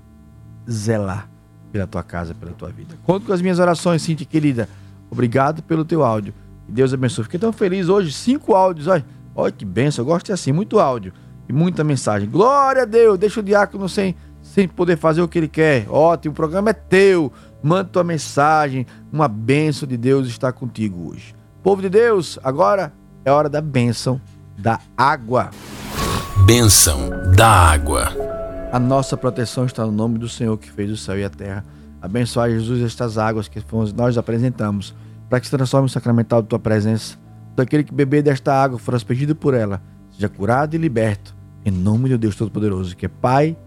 zelar 0.70 1.30
pela 1.72 1.88
tua 1.88 2.03
casa, 2.03 2.34
pela 2.34 2.51
tua 2.51 2.70
vida. 2.70 2.95
Conto 3.03 3.26
com 3.26 3.34
as 3.34 3.41
minhas 3.41 3.60
orações, 3.60 4.01
Cintia, 4.01 4.26
querida. 4.26 4.68
Obrigado 5.10 5.62
pelo 5.64 5.86
teu 5.86 6.03
áudio. 6.03 6.34
Que 6.66 6.72
Deus 6.72 6.93
abençoe. 6.93 7.24
Fiquei 7.24 7.39
tão 7.39 7.51
feliz 7.51 7.89
hoje, 7.89 8.12
cinco 8.12 8.53
áudios. 8.53 8.88
Olha, 8.88 9.05
olha 9.36 9.51
que 9.51 9.66
benção, 9.66 10.03
eu 10.03 10.07
gosto 10.07 10.32
assim, 10.32 10.51
muito 10.51 10.80
áudio 10.80 11.14
e 11.47 11.53
muita 11.53 11.84
mensagem. 11.84 12.30
Glória 12.30 12.84
a 12.84 12.86
Deus, 12.86 13.18
deixa 13.18 13.39
o 13.39 13.43
diácono 13.43 13.89
sem, 13.89 14.16
sem 14.41 14.68
poder 14.68 14.97
fazer 14.97 15.22
o 15.22 15.28
que 15.28 15.39
ele 15.39 15.47
quer. 15.47 15.88
Ótimo, 15.89 16.34
o 16.34 16.36
programa 16.36 16.70
é 16.70 16.74
teu. 16.74 17.32
Manda 17.62 17.89
tua 17.89 18.03
mensagem. 18.03 18.86
Uma 19.12 19.28
benção 19.28 19.88
de 19.88 19.97
Deus 19.97 20.28
está 20.28 20.51
contigo 20.51 21.12
hoje. 21.12 21.36
Povo 21.64 21.82
de 21.82 21.89
Deus, 21.89 22.39
agora 22.43 22.93
é 23.26 23.32
hora 23.32 23.49
da 23.49 23.62
bênção 23.62 24.22
da 24.57 24.80
água. 24.95 25.49
Bênção 26.45 27.10
da 27.36 27.47
água. 27.47 28.29
A 28.72 28.78
nossa 28.78 29.17
proteção 29.17 29.65
está 29.65 29.84
no 29.84 29.91
nome 29.91 30.20
do 30.20 30.30
Senhor 30.30 30.55
que 30.55 30.72
fez 30.72 30.91
o 30.91 30.97
céu 30.97 31.17
e 31.17 31.24
a 31.24 31.30
terra. 31.30 31.65
Abençoai, 31.99 32.51
Jesus, 32.51 32.84
estas 32.84 33.17
águas 33.17 33.47
que 33.47 33.59
nós 33.95 34.15
apresentamos, 34.15 34.93
para 35.28 35.39
que 35.39 35.47
se 35.47 35.57
transforme 35.57 35.88
em 35.88 35.91
sacramental 35.91 36.43
de 36.43 36.49
tua 36.49 36.59
presença. 36.59 37.17
Todo 37.55 37.61
aquele 37.65 37.84
que 37.84 37.91
beber 37.91 38.22
desta 38.22 38.53
água 38.53 38.78
for 38.78 38.93
aspergido 38.93 39.36
por 39.36 39.55
ela, 39.55 39.82
seja 40.11 40.30
curado 40.30 40.76
e 40.76 40.78
liberto, 40.78 41.36
em 41.65 41.72
nome 41.72 42.09
de 42.09 42.17
Deus 42.20 42.36
Todo-Poderoso, 42.36 42.95
que 42.95 43.07
é 43.07 43.09
Pai, 43.09 43.57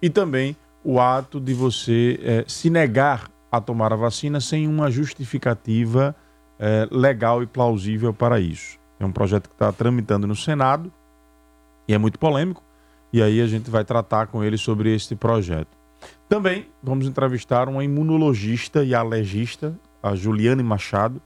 e 0.00 0.08
também 0.08 0.56
o 0.84 1.00
ato 1.00 1.40
de 1.40 1.54
você 1.54 2.18
eh, 2.22 2.44
se 2.46 2.68
negar 2.68 3.30
a 3.50 3.60
tomar 3.60 3.92
a 3.92 3.96
vacina 3.96 4.40
sem 4.40 4.66
uma 4.66 4.90
justificativa 4.90 6.16
eh, 6.58 6.88
legal 6.90 7.42
e 7.42 7.46
plausível 7.46 8.12
para 8.12 8.40
isso. 8.40 8.78
É 8.98 9.04
um 9.04 9.12
projeto 9.12 9.48
que 9.48 9.54
está 9.54 9.72
tramitando 9.72 10.26
no 10.26 10.34
Senado 10.34 10.92
e 11.86 11.94
é 11.94 11.98
muito 11.98 12.18
polêmico, 12.18 12.62
e 13.12 13.22
aí 13.22 13.40
a 13.40 13.46
gente 13.46 13.70
vai 13.70 13.84
tratar 13.84 14.28
com 14.28 14.42
ele 14.42 14.56
sobre 14.56 14.94
este 14.94 15.14
projeto. 15.14 15.76
Também 16.28 16.66
vamos 16.82 17.06
entrevistar 17.06 17.68
uma 17.68 17.84
imunologista 17.84 18.82
e 18.82 18.94
alergista, 18.94 19.78
a 20.02 20.14
Juliane 20.14 20.62
Machado, 20.62 21.20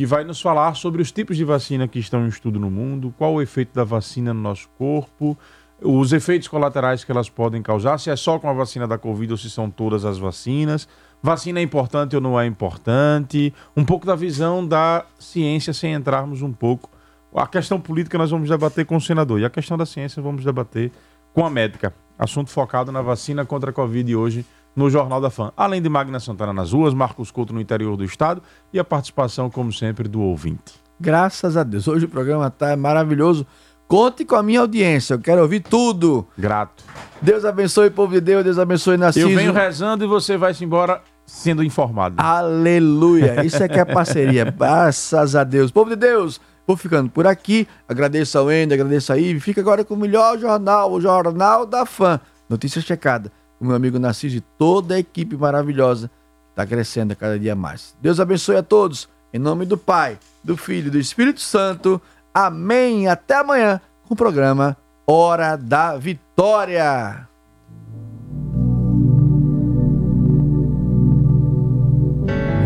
que 0.00 0.06
vai 0.06 0.24
nos 0.24 0.40
falar 0.40 0.76
sobre 0.76 1.02
os 1.02 1.12
tipos 1.12 1.36
de 1.36 1.44
vacina 1.44 1.86
que 1.86 1.98
estão 1.98 2.24
em 2.24 2.28
estudo 2.28 2.58
no 2.58 2.70
mundo, 2.70 3.14
qual 3.18 3.34
o 3.34 3.42
efeito 3.42 3.74
da 3.74 3.84
vacina 3.84 4.32
no 4.32 4.40
nosso 4.40 4.66
corpo, 4.78 5.36
os 5.78 6.14
efeitos 6.14 6.48
colaterais 6.48 7.04
que 7.04 7.12
elas 7.12 7.28
podem 7.28 7.60
causar, 7.60 7.98
se 7.98 8.08
é 8.08 8.16
só 8.16 8.38
com 8.38 8.48
a 8.48 8.52
vacina 8.54 8.88
da 8.88 8.96
Covid 8.96 9.30
ou 9.30 9.36
se 9.36 9.50
são 9.50 9.70
todas 9.70 10.06
as 10.06 10.16
vacinas, 10.16 10.88
vacina 11.22 11.60
é 11.60 11.62
importante 11.62 12.16
ou 12.16 12.22
não 12.22 12.40
é 12.40 12.46
importante, 12.46 13.52
um 13.76 13.84
pouco 13.84 14.06
da 14.06 14.16
visão 14.16 14.66
da 14.66 15.04
ciência 15.18 15.74
sem 15.74 15.92
entrarmos 15.92 16.40
um 16.40 16.50
pouco. 16.50 16.88
A 17.34 17.46
questão 17.46 17.78
política 17.78 18.16
nós 18.16 18.30
vamos 18.30 18.48
debater 18.48 18.86
com 18.86 18.96
o 18.96 19.00
senador 19.02 19.38
e 19.38 19.44
a 19.44 19.50
questão 19.50 19.76
da 19.76 19.84
ciência 19.84 20.22
vamos 20.22 20.42
debater 20.42 20.90
com 21.34 21.44
a 21.44 21.50
médica. 21.50 21.92
Assunto 22.18 22.48
focado 22.48 22.90
na 22.90 23.02
vacina 23.02 23.44
contra 23.44 23.68
a 23.68 23.72
Covid 23.74 24.16
hoje 24.16 24.46
no 24.74 24.88
Jornal 24.88 25.20
da 25.20 25.30
Fã. 25.30 25.52
Além 25.56 25.82
de 25.82 25.88
Magna 25.88 26.20
Santana 26.20 26.52
nas 26.52 26.72
ruas, 26.72 26.94
Marcos 26.94 27.30
Couto 27.30 27.52
no 27.52 27.60
interior 27.60 27.96
do 27.96 28.04
estado 28.04 28.42
e 28.72 28.78
a 28.78 28.84
participação, 28.84 29.50
como 29.50 29.72
sempre, 29.72 30.08
do 30.08 30.20
ouvinte. 30.20 30.74
Graças 31.00 31.56
a 31.56 31.62
Deus. 31.62 31.88
Hoje 31.88 32.04
o 32.04 32.08
programa 32.08 32.50
tá 32.50 32.76
maravilhoso. 32.76 33.46
Conte 33.88 34.24
com 34.24 34.36
a 34.36 34.42
minha 34.42 34.60
audiência. 34.60 35.14
Eu 35.14 35.18
quero 35.18 35.42
ouvir 35.42 35.60
tudo. 35.60 36.26
Grato. 36.38 36.84
Deus 37.20 37.44
abençoe, 37.44 37.90
povo 37.90 38.12
de 38.12 38.20
Deus. 38.20 38.44
Deus 38.44 38.58
abençoe 38.58 38.96
Narciso. 38.96 39.28
Eu 39.28 39.36
venho 39.36 39.52
rezando 39.52 40.04
e 40.04 40.06
você 40.06 40.36
vai 40.36 40.54
se 40.54 40.64
embora 40.64 41.02
sendo 41.26 41.64
informado. 41.64 42.14
Aleluia. 42.18 43.42
Isso 43.46 43.62
é 43.62 43.68
que 43.68 43.78
é 43.78 43.84
parceria. 43.84 44.44
Graças 44.44 45.34
a 45.34 45.42
Deus. 45.42 45.70
Povo 45.70 45.90
de 45.90 45.96
Deus, 45.96 46.40
vou 46.66 46.76
ficando 46.76 47.10
por 47.10 47.26
aqui. 47.26 47.66
Agradeço 47.88 48.38
ao 48.38 48.50
Ender, 48.50 48.78
agradeço 48.78 49.12
a 49.12 49.18
Ive. 49.18 49.40
Fica 49.40 49.60
agora 49.60 49.84
com 49.84 49.94
o 49.94 49.96
melhor 49.96 50.38
jornal, 50.38 50.92
o 50.92 51.00
Jornal 51.00 51.66
da 51.66 51.84
Fã. 51.84 52.20
Notícia 52.48 52.80
checada. 52.80 53.32
O 53.60 53.64
meu 53.66 53.76
amigo 53.76 53.98
Narciso 53.98 54.36
e 54.36 54.40
toda 54.40 54.94
a 54.94 54.98
equipe 54.98 55.36
maravilhosa 55.36 56.10
está 56.48 56.66
crescendo 56.66 57.12
a 57.12 57.16
cada 57.16 57.38
dia 57.38 57.54
mais. 57.54 57.94
Deus 58.00 58.18
abençoe 58.18 58.56
a 58.56 58.62
todos. 58.62 59.08
Em 59.32 59.38
nome 59.38 59.66
do 59.66 59.76
Pai, 59.76 60.18
do 60.42 60.56
Filho 60.56 60.88
e 60.88 60.90
do 60.90 60.98
Espírito 60.98 61.40
Santo. 61.40 62.00
Amém. 62.32 63.06
Até 63.06 63.36
amanhã 63.36 63.80
com 64.08 64.14
o 64.14 64.16
programa 64.16 64.76
Hora 65.06 65.56
da 65.56 65.96
Vitória. 65.96 67.28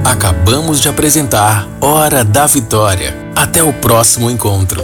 Acabamos 0.05 0.81
de 0.81 0.89
apresentar 0.89 1.69
Hora 1.81 2.25
da 2.25 2.47
Vitória. 2.47 3.13
Até 3.37 3.63
o 3.63 3.73
próximo 3.75 4.31
encontro. 4.31 4.83